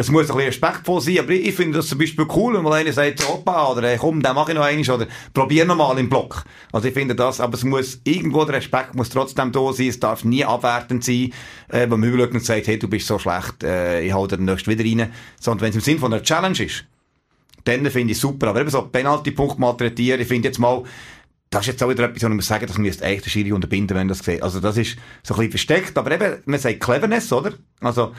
es 0.00 0.10
muss 0.12 0.30
ein 0.30 0.36
bisschen 0.36 0.46
respektvoll 0.46 1.00
sein, 1.00 1.18
aber 1.18 1.30
ich, 1.30 1.54
finde 1.54 1.78
das 1.78 1.88
zum 1.88 1.98
Beispiel 1.98 2.24
cool, 2.32 2.54
wenn 2.54 2.62
mal 2.62 2.72
einer 2.74 2.92
sagt, 2.92 3.28
Opa, 3.28 3.72
oder 3.72 3.88
hey, 3.88 3.98
komm, 3.98 4.22
den 4.22 4.32
mache 4.32 4.52
ich 4.52 4.56
noch 4.56 4.64
einmal, 4.64 4.90
oder 4.94 5.08
probier 5.34 5.64
noch 5.64 5.74
mal 5.74 5.98
im 5.98 6.08
Block. 6.08 6.44
Also 6.70 6.86
ich 6.86 6.94
finde 6.94 7.16
das, 7.16 7.40
aber 7.40 7.54
es 7.54 7.64
muss, 7.64 8.00
irgendwo 8.04 8.44
der 8.44 8.54
Respekt 8.54 8.94
muss 8.94 9.10
trotzdem 9.10 9.50
da 9.50 9.72
sein, 9.72 9.88
es 9.88 9.98
darf 9.98 10.22
nie 10.22 10.44
abwertend 10.44 11.02
sein, 11.02 11.32
äh, 11.68 11.90
wenn 11.90 11.98
man 11.98 12.16
schaut 12.16 12.30
und 12.30 12.44
sagt, 12.44 12.68
hey, 12.68 12.78
du 12.78 12.86
bist 12.86 13.08
so 13.08 13.18
schlecht, 13.18 13.64
äh, 13.64 14.02
ich 14.02 14.14
dir 14.14 14.28
den 14.36 14.44
nächsten 14.44 14.70
wieder 14.70 14.84
rein, 14.84 15.12
sondern 15.40 15.62
wenn 15.62 15.70
es 15.70 15.76
im 15.76 15.82
Sinn 15.82 15.98
von 15.98 16.12
einer 16.12 16.22
Challenge 16.22 16.62
ist, 16.62 16.84
dann 17.64 17.84
finde 17.90 18.12
ich 18.12 18.20
super, 18.20 18.46
aber 18.46 18.60
eben 18.60 18.70
so 18.70 18.82
Penalty-Punkt 18.82 19.58
malträtieren, 19.58 20.20
ich 20.20 20.28
finde 20.28 20.46
jetzt 20.46 20.60
mal, 20.60 20.84
das 21.50 21.62
ist 21.62 21.66
jetzt 21.68 21.82
auch 21.82 21.88
wieder 21.88 22.04
etwas, 22.04 22.22
wo 22.22 22.28
man 22.28 22.40
sagen, 22.40 22.66
das 22.66 22.78
müsste 22.78 23.04
echt 23.04 23.24
der 23.24 23.30
Schiri 23.30 23.52
unterbinden, 23.52 23.96
wenn 23.96 24.08
das 24.08 24.18
sieht. 24.18 24.42
Also 24.42 24.60
das 24.60 24.76
ist 24.76 24.96
so 25.22 25.34
ein 25.34 25.38
bisschen 25.38 25.50
versteckt, 25.50 25.96
aber 25.96 26.12
eben, 26.12 26.42
man 26.44 26.60
sagt 26.60 26.80
Cleverness, 26.80 27.32
oder? 27.32 27.54
Also, 27.80 28.12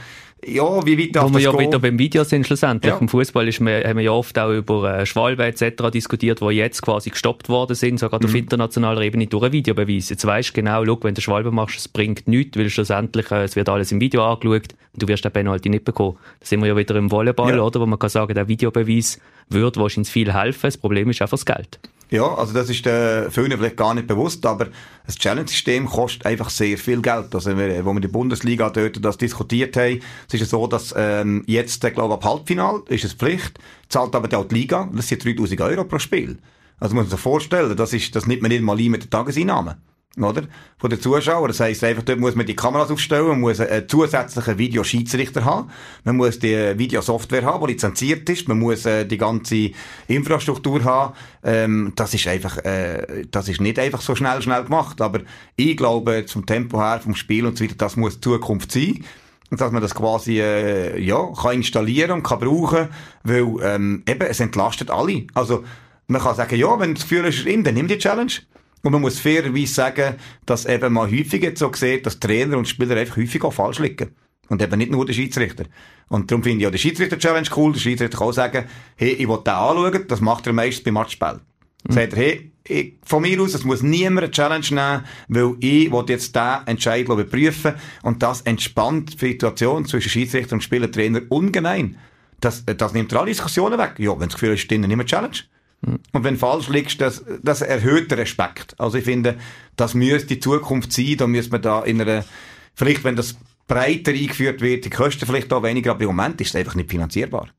ja, 0.45 0.85
wie 0.85 0.97
weit 0.97 1.15
darf 1.15 1.29
Wo 1.29 1.33
wir 1.33 1.41
ja 1.41 1.51
gehen? 1.51 1.59
wieder 1.59 1.79
beim 1.79 1.99
Video 1.99 2.23
sind 2.23 2.45
schlussendlich. 2.45 2.93
Ja. 2.93 2.99
Im 2.99 3.09
Fußball 3.09 3.47
ist 3.47 3.59
man, 3.59 3.83
haben 3.83 3.97
wir 3.97 4.05
ja 4.05 4.11
oft 4.11 4.37
auch 4.39 4.51
über 4.51 4.99
äh, 4.99 5.05
Schwalbe 5.05 5.45
etc. 5.45 5.91
diskutiert, 5.91 6.39
die 6.41 6.45
jetzt 6.51 6.81
quasi 6.81 7.09
gestoppt 7.09 7.49
worden 7.49 7.75
sind, 7.75 7.99
sogar 7.99 8.19
mhm. 8.21 8.27
auf 8.27 8.35
internationaler 8.35 9.01
Ebene 9.01 9.27
durch 9.27 9.43
einen 9.43 9.53
Videobeweis. 9.53 10.09
Jetzt 10.09 10.25
weisst 10.25 10.49
du 10.49 10.53
genau, 10.53 10.85
schau, 10.85 10.97
wenn 11.01 11.13
du 11.13 11.21
Schwalbe 11.21 11.51
machst, 11.51 11.77
es 11.77 11.87
bringt 11.87 12.27
nichts, 12.27 12.57
weil 12.57 12.69
schlussendlich, 12.69 13.29
äh, 13.31 13.43
es 13.43 13.55
wird 13.55 13.69
alles 13.69 13.91
im 13.91 13.99
Video 13.99 14.23
angeschaut 14.23 14.73
und 14.93 15.03
du 15.03 15.07
wirst 15.07 15.25
den 15.25 15.31
Penalty 15.31 15.69
nicht 15.69 15.83
bekommen. 15.83 16.17
Da 16.39 16.45
sind 16.45 16.61
wir 16.61 16.67
ja 16.67 16.77
wieder 16.77 16.95
im 16.95 17.11
Volleyball, 17.11 17.55
ja. 17.55 17.61
oder? 17.61 17.81
Wo 17.81 17.85
man 17.85 17.99
kann 17.99 18.09
sagen, 18.09 18.33
der 18.33 18.47
Videobeweis 18.47 19.19
würde 19.49 19.79
wahrscheinlich 19.79 20.11
viel 20.11 20.33
helfen. 20.33 20.67
Das 20.67 20.77
Problem 20.77 21.09
ist 21.09 21.21
einfach 21.21 21.37
das 21.37 21.45
Geld. 21.45 21.79
Ja, 22.11 22.33
also 22.33 22.53
das 22.53 22.69
ist 22.69 22.87
äh, 22.87 23.29
vielen 23.29 23.51
vielleicht 23.51 23.77
gar 23.77 23.93
nicht 23.93 24.07
bewusst, 24.07 24.43
aber 24.45 24.69
das 25.05 25.15
Challenge-System 25.15 25.85
kostet 25.85 26.25
einfach 26.25 26.49
sehr 26.49 26.77
viel 26.77 27.01
Geld. 27.01 27.35
Also 27.35 27.55
wir, 27.55 27.85
wo 27.85 27.93
wir 27.93 27.99
die 27.99 28.07
Bundesliga 28.07 28.71
dort 28.71 29.03
das 29.05 29.17
diskutiert 29.17 29.77
haben, 29.77 30.01
es 30.27 30.33
ist 30.33 30.39
ja 30.39 30.45
so, 30.47 30.65
dass 30.65 30.93
ähm, 30.97 31.43
jetzt, 31.45 31.83
äh, 31.83 31.91
glaube 31.91 32.15
ich, 32.15 32.17
ab 32.19 32.25
Halbfinal 32.25 32.81
ist 32.87 33.03
es 33.03 33.13
Pflicht, 33.13 33.59
zahlt 33.89 34.15
aber 34.15 34.35
auch 34.37 34.45
die 34.45 34.55
Liga, 34.55 34.89
das 34.91 35.07
sind 35.07 35.23
3000 35.23 35.61
Euro 35.61 35.83
pro 35.83 35.99
Spiel. 35.99 36.39
Also 36.79 36.95
muss 36.95 37.03
man 37.03 37.11
sich 37.11 37.19
vorstellen, 37.19 37.75
das 37.75 37.93
ist, 37.93 38.15
das 38.15 38.25
nimmt 38.25 38.41
man 38.41 38.49
nicht 38.49 38.63
mal 38.63 38.79
ein 38.79 38.89
mit 38.89 39.03
der 39.03 39.09
Tageseinnahme 39.09 39.77
oder? 40.23 40.43
Von 40.77 40.89
den 40.89 41.01
Zuschauern. 41.01 41.47
Das 41.47 41.59
heisst, 41.59 41.83
einfach 41.83 42.03
dort 42.03 42.19
muss 42.19 42.35
man 42.35 42.45
die 42.45 42.55
Kameras 42.55 42.91
aufstellen, 42.91 43.27
man 43.27 43.39
muss 43.41 43.59
einen 43.59 43.87
zusätzlichen 43.87 44.57
Videoschiedsrichter 44.57 45.45
haben, 45.45 45.69
man 46.03 46.17
muss 46.17 46.39
die 46.39 46.77
Videosoftware 46.77 47.43
haben, 47.43 47.65
die 47.65 47.73
lizenziert 47.73 48.29
ist, 48.29 48.47
man 48.47 48.59
muss 48.59 48.85
äh, 48.85 49.05
die 49.05 49.17
ganze 49.17 49.71
Infrastruktur 50.07 50.83
haben. 50.83 51.13
Ähm, 51.43 51.93
das 51.95 52.13
ist 52.13 52.27
einfach, 52.27 52.57
äh, 52.59 53.25
das 53.31 53.49
ist 53.49 53.61
nicht 53.61 53.79
einfach 53.79 54.01
so 54.01 54.15
schnell, 54.15 54.41
schnell 54.41 54.63
gemacht. 54.63 55.01
Aber 55.01 55.21
ich 55.55 55.75
glaube, 55.77 56.25
zum 56.25 56.45
Tempo 56.45 56.79
her, 56.79 56.99
vom 57.03 57.15
Spiel 57.15 57.45
und 57.45 57.57
so 57.57 57.63
weiter, 57.63 57.75
das 57.77 57.95
muss 57.95 58.15
die 58.15 58.21
Zukunft 58.21 58.71
sein. 58.71 59.03
dass 59.51 59.71
man 59.71 59.81
das 59.81 59.95
quasi 59.95 60.39
äh, 60.39 60.99
ja 60.99 61.27
kann 61.41 61.55
installieren 61.55 62.11
und 62.11 62.23
kann 62.23 62.39
brauchen, 62.39 62.89
weil 63.23 63.47
ähm, 63.63 64.03
eben 64.07 64.21
es 64.21 64.39
entlastet 64.39 64.91
alle. 64.91 65.25
Also 65.33 65.63
man 66.07 66.21
kann 66.21 66.35
sagen, 66.35 66.55
ja, 66.55 66.79
wenn 66.79 66.95
das 66.95 67.03
Gefühl 67.03 67.25
hast, 67.25 67.45
dann 67.45 67.73
nimm 67.73 67.87
die 67.87 67.97
Challenge. 67.97 68.31
Und 68.81 68.91
man 68.91 69.01
muss 69.01 69.19
fairerweise 69.19 69.73
sagen, 69.73 70.15
dass 70.45 70.65
eben 70.65 70.93
man 70.93 71.11
häufig 71.11 71.43
jetzt 71.43 71.59
so 71.59 71.71
sieht, 71.73 72.05
dass 72.05 72.19
Trainer 72.19 72.57
und 72.57 72.67
Spieler 72.67 72.95
einfach 72.95 73.17
häufig 73.17 73.43
auch 73.43 73.53
falsch 73.53 73.79
liegen. 73.79 74.15
Und 74.47 74.61
eben 74.61 74.77
nicht 74.77 74.91
nur 74.91 75.05
der 75.05 75.13
Schiedsrichter. 75.13 75.65
Und 76.07 76.31
darum 76.31 76.43
finde 76.43 76.61
ich 76.61 76.67
auch 76.67 76.71
die 76.71 76.79
Schiedsrichter-Challenge 76.79 77.49
cool. 77.55 77.73
Der 77.73 77.79
Schiedsrichter 77.79 78.17
kann 78.17 78.27
auch 78.27 78.33
sagen, 78.33 78.65
hey, 78.95 79.11
ich 79.11 79.27
will 79.27 79.37
den 79.45 79.53
anschauen, 79.53 80.05
das 80.07 80.21
macht 80.21 80.47
er 80.47 80.53
meistens 80.53 80.83
beim 80.83 80.95
Matchspiel. 80.95 81.39
Mhm. 81.87 81.93
Sagt 81.93 82.13
er, 82.13 82.19
hey, 82.19 82.51
ich, 82.67 82.93
von 83.03 83.21
mir 83.21 83.39
aus, 83.41 83.53
es 83.53 83.63
muss 83.63 83.81
niemand 83.81 84.23
eine 84.23 84.31
Challenge 84.31 84.65
nehmen, 84.69 85.03
weil 85.27 85.55
ich 85.59 85.91
will 85.91 86.05
jetzt 86.07 86.35
diesen 86.35 86.67
Entscheid 86.67 87.07
überprüfen 87.07 87.73
und 88.03 88.23
das 88.23 88.41
entspannt 88.41 89.21
die 89.21 89.27
Situation 89.27 89.85
zwischen 89.85 90.09
Schiedsrichter 90.09 90.53
und 90.53 90.63
Spielertrainer 90.63 91.21
ungemein. 91.29 91.97
Das, 92.41 92.63
das 92.65 92.93
nimmt 92.93 93.13
alle 93.13 93.27
Diskussionen 93.27 93.77
weg. 93.77 93.95
Ja, 93.97 94.11
wenn 94.13 94.29
das 94.29 94.33
Gefühl 94.33 94.53
ist, 94.53 94.71
dann 94.71 94.81
nimm 94.81 94.91
eine 94.91 95.05
Challenge. 95.05 95.37
Mhm. 95.81 95.99
Und 96.11 96.23
wenn 96.23 96.37
falsch 96.37 96.69
liegst, 96.69 97.01
das, 97.01 97.23
das 97.41 97.61
erhöht 97.61 98.11
den 98.11 98.19
Respekt. 98.19 98.75
Also 98.79 98.97
ich 98.97 99.05
finde, 99.05 99.37
das 99.75 99.93
müsste 99.93 100.27
die 100.27 100.39
Zukunft 100.39 100.91
sein, 100.91 101.15
da 101.17 101.27
müsste 101.27 101.51
man 101.51 101.61
da 101.61 101.83
in 101.83 102.01
einer, 102.01 102.25
vielleicht 102.73 103.03
wenn 103.03 103.15
das 103.15 103.35
breiter 103.67 104.11
eingeführt 104.11 104.61
wird, 104.61 104.85
die 104.85 104.89
Kosten 104.89 105.25
vielleicht 105.25 105.53
auch 105.53 105.63
weniger, 105.63 105.91
aber 105.91 106.01
im 106.01 106.07
Moment 106.07 106.41
ist 106.41 106.49
es 106.49 106.55
einfach 106.55 106.75
nicht 106.75 106.89
finanzierbar. 106.89 107.49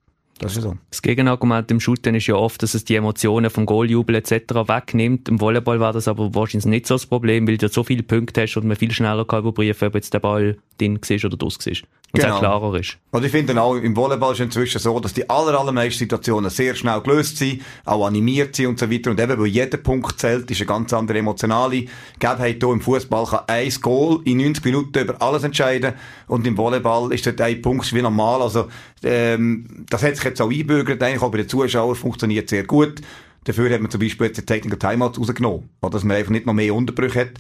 Das 0.41 0.57
ist 0.57 0.63
so. 0.63 0.75
Das 0.89 1.03
Gegenargument 1.03 1.71
im 1.71 1.81
Shooten 1.81 2.15
ist 2.15 2.27
ja 2.27 2.35
oft, 2.35 2.63
dass 2.63 2.73
es 2.73 2.85
die 2.87 2.95
Emotionen 2.95 3.51
vom 3.51 3.67
Goaljubel 3.67 4.15
etc. 4.15 4.33
wegnimmt. 4.55 5.29
Im 5.29 5.39
Volleyball 5.39 5.81
war 5.81 5.93
das 5.93 6.09
aber 6.09 6.35
wahrscheinlich 6.35 6.65
nicht 6.65 6.87
so 6.87 6.95
das 6.95 7.05
Problem, 7.05 7.47
weil 7.47 7.59
du 7.59 7.69
so 7.69 7.85
viele 7.85 8.03
Punkte 8.03 8.43
hast 8.43 8.57
und 8.57 8.67
man 8.67 8.77
viel 8.77 8.91
schneller 8.91 9.27
kann 9.27 9.41
überprüfen, 9.41 9.89
ob 9.89 9.95
jetzt 9.95 10.15
der 10.15 10.21
Ball 10.21 10.57
drin 10.79 10.99
war 10.99 11.25
oder 11.25 11.37
draus 11.37 11.59
war. 11.67 11.75
Und 12.13 12.21
genau. 12.21 12.37
auch 12.37 12.41
klarer 12.41 12.75
ist. 12.75 12.99
Und 13.13 13.25
ich 13.25 13.31
finde 13.31 13.61
auch, 13.61 13.77
im 13.77 13.95
Volleyball 13.95 14.33
ist 14.33 14.41
inzwischen 14.41 14.81
so, 14.81 14.99
dass 14.99 15.15
die 15.15 15.31
aller, 15.31 15.59
allermeisten 15.59 16.01
Situationen 16.01 16.51
sehr 16.51 16.75
schnell 16.75 17.01
gelöst 17.03 17.37
sind, 17.37 17.63
auch 17.85 18.05
animiert 18.05 18.57
sind 18.57 18.67
und 18.67 18.79
so 18.81 18.91
weiter. 18.91 19.13
Und 19.13 19.21
eben, 19.21 19.39
weil 19.39 19.47
jeder 19.47 19.79
Punkt 19.79 20.19
zählt, 20.19 20.51
ist 20.51 20.61
eine 20.61 20.67
ganz 20.67 20.93
andere 20.93 21.19
emotionale 21.19 21.85
Gegebenheit. 22.19 22.57
Hier 22.61 22.73
im 22.73 22.81
Fußball 22.81 23.27
kann 23.27 23.45
ein 23.47 23.73
Goal 23.81 24.23
in 24.25 24.39
90 24.39 24.65
Minuten 24.65 24.99
über 24.99 25.23
alles 25.23 25.45
entscheiden. 25.45 25.95
Und 26.27 26.47
im 26.47 26.59
Volleyball 26.59 27.13
ist 27.13 27.27
dort 27.27 27.41
ein 27.41 27.63
Punkt 27.63 27.93
wie 27.95 28.03
normal. 28.03 28.43
Also, 28.43 28.67
ähm, 29.05 29.87
das 29.89 30.03
hat 30.03 30.17
sich 30.17 30.25
jetzt 30.25 30.43
auch 30.43 30.51
einbürgert. 30.51 31.01
Eigentlich 31.03 31.23
auch 31.23 31.31
bei 31.31 31.39
den 31.39 31.49
Zuschauern 31.49 31.95
funktioniert 31.95 32.49
sehr 32.49 32.65
gut. 32.65 33.01
Dafür 33.45 33.71
hat 33.73 33.81
man 33.81 33.91
zum 33.91 34.01
Beispiel 34.01 34.27
jetzt 34.27 34.37
den 34.37 34.47
Technical 34.47 34.79
Timeout 34.79 35.13
rausgenommen. 35.19 35.71
Oder 35.81 35.91
dass 35.93 36.05
man 36.05 36.17
einfach 36.17 36.33
nicht 36.33 36.47
noch 36.47 36.55
mehr 36.55 36.75
Unterbrüche 36.75 37.21
hat. 37.21 37.31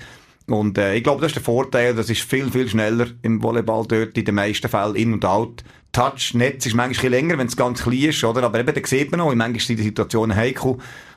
Und 0.53 0.79
äh, 0.79 0.95
ich 0.95 1.03
glaube, 1.03 1.21
das 1.21 1.31
ist 1.31 1.37
der 1.37 1.43
Vorteil, 1.43 1.95
das 1.95 2.11
ist 2.11 2.23
viel, 2.23 2.51
viel 2.51 2.69
schneller 2.69 3.07
im 3.23 3.43
Volleyball 3.43 3.85
dort, 3.87 4.17
in 4.17 4.25
den 4.25 4.35
meisten 4.35 4.69
Fällen 4.69 4.97
in 4.97 5.13
und 5.13 5.25
out. 5.25 5.63
Touch, 5.93 6.35
Netz 6.35 6.67
ist 6.67 6.75
manchmal 6.75 7.11
länger, 7.11 7.39
wenn 7.39 7.47
es 7.47 7.57
ganz 7.57 7.83
klein 7.83 8.11
ist, 8.11 8.23
oder? 8.25 8.43
Aber 8.45 8.61
eben, 8.61 8.75
da 8.75 8.87
sieht 8.87 9.11
man 9.11 9.19
noch, 9.19 9.35
manchmal 9.35 9.61
sind 9.61 9.79
die 9.79 9.85
Situationen 9.85 10.37
heikel. 10.37 10.77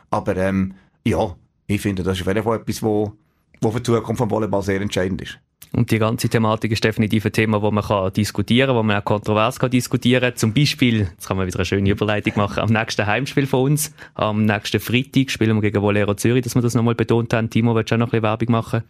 Aber 0.10 0.36
ähm, 0.38 0.74
ja, 1.06 1.36
ich 1.68 1.82
finde, 1.82 2.04
das 2.04 2.18
ist 2.18 2.22
auf 2.22 2.28
jeden 2.28 2.44
Fall 2.44 2.60
etwas, 2.60 2.82
wo, 2.82 3.14
wo 3.62 3.72
für 3.72 3.80
die 3.80 3.84
Zukunft 3.84 4.18
vom 4.18 4.30
Volleyball 4.30 4.64
sehr 4.64 4.82
entscheidend 4.82 5.22
ist. 5.22 5.40
Und 5.76 5.90
die 5.90 5.98
ganze 5.98 6.30
Thematik 6.30 6.72
ist 6.72 6.84
definitiv 6.84 7.26
ein 7.26 7.32
Thema, 7.32 7.62
wo 7.64 7.72
man 7.72 7.84
kann 7.84 8.14
diskutieren 8.14 8.68
kann, 8.68 8.76
wo 8.76 8.84
man 8.84 8.98
auch 8.98 9.06
kontrovers 9.06 9.58
kann 9.58 9.72
diskutieren. 9.72 10.36
Zum 10.36 10.54
Beispiel, 10.54 11.10
jetzt 11.12 11.28
kann 11.28 11.38
man 11.38 11.48
wieder 11.48 11.58
eine 11.58 11.66
schöne 11.66 11.90
Überleitung 11.90 12.34
machen, 12.36 12.60
am 12.60 12.70
nächsten 12.70 13.08
Heimspiel 13.08 13.48
von 13.48 13.72
uns, 13.72 13.92
am 14.14 14.46
nächsten 14.46 14.80
Freitag 14.80 15.32
spielen 15.32 15.56
wir 15.56 15.62
gegen 15.62 15.82
Volero 15.82 16.14
Zürich, 16.14 16.44
dass 16.44 16.54
wir 16.54 16.62
das 16.62 16.76
nochmal 16.76 16.94
betont 16.94 17.34
haben. 17.34 17.50
Timo, 17.50 17.74
willst 17.74 17.90
du 17.90 17.96
auch 17.96 18.00
noch 18.00 18.08
ein 18.08 18.12
bisschen 18.12 18.24
Werbung 18.24 18.52
machen? 18.52 18.84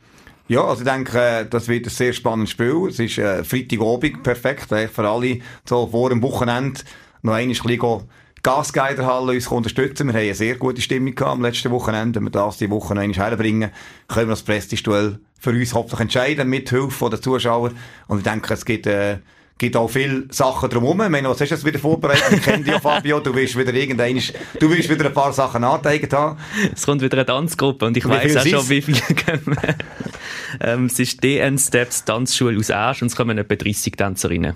Ja, 0.48 0.66
also 0.66 0.82
ich 0.82 0.90
denke, 0.90 1.20
äh, 1.20 1.46
das 1.50 1.68
wird 1.68 1.86
ein 1.86 1.90
sehr 1.90 2.14
spannendes 2.14 2.52
Spiel. 2.52 2.88
Es 2.90 3.00
ist 3.00 3.18
äh, 3.18 3.44
Freitagabend 3.44 4.24
perfekt, 4.24 4.68
für 4.68 5.08
alle 5.10 5.40
so 5.66 5.88
vor 5.88 6.10
dem 6.10 6.22
Wochenende 6.22 6.82
noch 7.22 7.34
einmal 7.34 7.42
ein 7.42 7.68
bisschen 7.68 8.10
Gasgeiderhalle 8.44 9.32
uns 9.32 9.48
unterstützen. 9.48 10.08
Wir 10.08 10.16
haben 10.16 10.22
eine 10.24 10.36
sehr 10.36 10.58
gute 10.58 10.82
Stimmung 10.82 11.16
gehabt 11.16 11.32
am 11.32 11.42
letzten 11.42 11.72
Wochenende. 11.72 12.18
Wenn 12.18 12.26
wir 12.26 12.30
das 12.30 12.58
die 12.58 12.70
Woche 12.70 12.94
noch 12.94 13.02
einmal 13.02 13.18
herbringen, 13.18 13.72
können 14.10 14.28
wir 14.28 14.34
das 14.34 14.44
Prestigeduell 14.44 15.20
für 15.40 15.52
uns 15.52 15.74
hoffentlich 15.74 16.02
entscheiden, 16.02 16.50
mit 16.50 16.70
Hilfe 16.70 17.10
der 17.10 17.22
Zuschauer. 17.22 17.72
Und 18.08 18.18
ich 18.18 18.24
denke, 18.26 18.54
es 18.54 18.66
gibt, 18.66 18.86
äh, 18.86 19.20
gibt 19.64 19.78
auch 19.78 19.90
viele 19.90 20.26
Sachen 20.30 20.70
drumherum. 20.70 21.02
Ich 21.04 21.10
meine, 21.10 21.30
was 21.30 21.40
hast 21.40 21.50
du 21.50 21.56
jetzt 21.56 21.66
wieder 21.66 21.80
vorbereitet? 21.80 22.34
Ich 22.34 22.42
kenne 22.42 22.64
dich 22.64 22.74
ja, 22.74 22.80
Fabio. 22.80 23.22
Du 23.22 23.34
willst 23.34 23.58
wieder 23.58 23.74
irgendein, 23.74 24.22
du 24.60 24.70
willst 24.70 24.90
wieder 24.90 25.06
ein 25.06 25.14
paar 25.14 25.32
Sachen 25.32 25.64
angezeigt 25.64 26.12
haben. 26.12 26.38
Es 26.74 26.86
kommt 26.86 27.02
wieder 27.02 27.18
eine 27.18 27.26
Tanzgruppe 27.26 27.86
und 27.86 27.96
ich 27.96 28.08
weiß 28.08 28.38
auch 28.38 28.46
schon, 28.46 28.70
wie 28.70 28.82
viele 28.82 29.00
ähm, 30.60 30.88
Es 30.88 31.00
ist 31.00 31.24
DN 31.24 31.58
Steps 31.58 32.04
Tanzschule 32.04 32.58
aus 32.58 32.72
Asch 32.72 33.02
und 33.02 33.08
es 33.08 33.16
kommen 33.16 33.38
etwa 33.38 33.56
30 33.56 33.94
Tänzerinnen. 33.94 34.56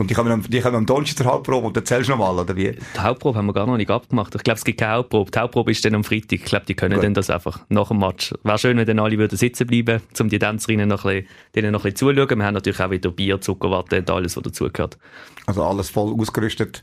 Und 0.00 0.08
die 0.08 0.14
kommen, 0.14 0.42
die 0.48 0.60
kommen 0.60 0.76
am 0.76 0.86
Donnerstag 0.86 1.18
zur 1.18 1.26
Hauptprobe 1.26 1.66
und 1.66 1.76
erzählst 1.76 2.08
du 2.08 2.12
nochmal, 2.12 2.38
oder 2.38 2.56
wie? 2.56 2.72
Die 2.72 2.98
Hauptprobe 2.98 3.36
haben 3.36 3.44
wir 3.44 3.52
gar 3.52 3.66
noch 3.66 3.76
nicht 3.76 3.90
abgemacht. 3.90 4.34
Ich 4.34 4.42
glaube, 4.42 4.56
es 4.56 4.64
gibt 4.64 4.80
keine 4.80 4.94
Hauptprobe. 4.94 5.30
Die 5.30 5.38
Hauptprobe 5.38 5.72
ist 5.72 5.84
dann 5.84 5.94
am 5.94 6.04
Freitag. 6.04 6.32
Ich 6.32 6.44
glaube, 6.44 6.64
die 6.64 6.74
können 6.74 6.94
Gut. 6.94 7.04
dann 7.04 7.12
das 7.12 7.28
einfach 7.28 7.60
nach 7.68 7.88
dem 7.88 7.98
Match. 7.98 8.32
Wäre 8.42 8.56
schön, 8.56 8.78
wenn 8.78 8.86
dann 8.86 8.98
alle 8.98 9.18
würden 9.18 9.36
sitzen 9.36 9.66
bleiben, 9.66 10.00
um 10.18 10.30
die 10.30 10.38
Tänzerinnen 10.38 10.88
noch 10.88 11.04
ein 11.04 11.16
bisschen, 11.16 11.28
denen 11.54 11.72
noch 11.72 11.80
ein 11.80 11.92
bisschen 11.92 12.14
zuzuschauen. 12.14 12.38
Wir 12.38 12.46
haben 12.46 12.54
natürlich 12.54 12.80
auch 12.80 12.90
wieder 12.90 13.10
Bier, 13.10 13.42
Zuckerwatte 13.42 13.98
und 13.98 14.10
alles, 14.10 14.38
was 14.38 14.42
dazugehört. 14.42 14.96
Also 15.44 15.62
alles 15.64 15.90
voll 15.90 16.18
ausgerüstet. 16.18 16.80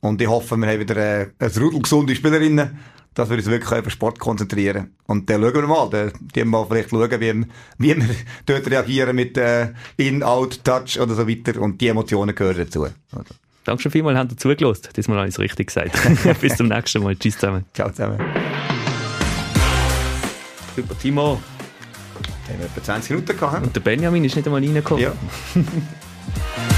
Und 0.00 0.20
ich 0.20 0.26
hoffe, 0.26 0.56
wir 0.56 0.66
haben 0.66 0.80
wieder 0.80 0.96
äh, 0.96 1.28
ein 1.38 1.50
Rudel 1.56 1.82
gesunde 1.82 2.16
Spielerinnen 2.16 2.76
dass 3.16 3.30
wir 3.30 3.38
uns 3.38 3.46
wirklich 3.46 3.72
auf 3.72 3.90
Sport 3.90 4.18
konzentrieren. 4.18 4.94
Und 5.06 5.28
dann 5.30 5.40
schauen 5.40 5.54
wir 5.54 5.66
mal, 5.66 5.88
dann, 5.90 6.12
die 6.34 6.44
mal 6.44 6.66
vielleicht 6.66 6.90
schauen, 6.90 7.10
wie, 7.10 7.44
wie 7.78 7.96
wir 7.96 8.16
dort 8.46 8.70
reagieren 8.70 9.16
mit 9.16 9.38
äh, 9.38 9.68
In, 9.96 10.22
Out, 10.22 10.62
Touch 10.62 11.00
oder 11.00 11.14
so 11.14 11.26
weiter. 11.26 11.60
Und 11.60 11.80
die 11.80 11.88
Emotionen 11.88 12.34
gehören 12.34 12.58
dazu. 12.58 12.84
Also. 12.84 13.34
Danke 13.64 13.82
schon 13.82 13.90
vielmals, 13.90 14.18
habt 14.18 14.32
ihr 14.32 14.36
zugelassen. 14.36 14.90
Diesmal 14.94 15.18
habe 15.18 15.28
ich 15.28 15.34
es 15.34 15.40
richtig 15.40 15.68
gesagt. 15.68 15.98
Bis 16.40 16.56
zum 16.56 16.68
nächsten 16.68 17.02
Mal. 17.02 17.16
Tschüss 17.16 17.38
zusammen. 17.38 17.64
Ciao 17.72 17.90
zusammen. 17.90 18.20
Super, 20.76 20.98
Timo. 20.98 21.40
Haben 22.48 22.58
wir 22.58 22.66
etwa 22.66 22.82
20 22.82 23.10
Minuten 23.12 23.36
gehabt. 23.36 23.66
Und 23.66 23.74
der 23.74 23.80
Benjamin 23.80 24.24
ist 24.24 24.36
nicht 24.36 24.46
einmal 24.46 24.62
reingekommen. 24.62 25.02
Ja. 25.02 25.12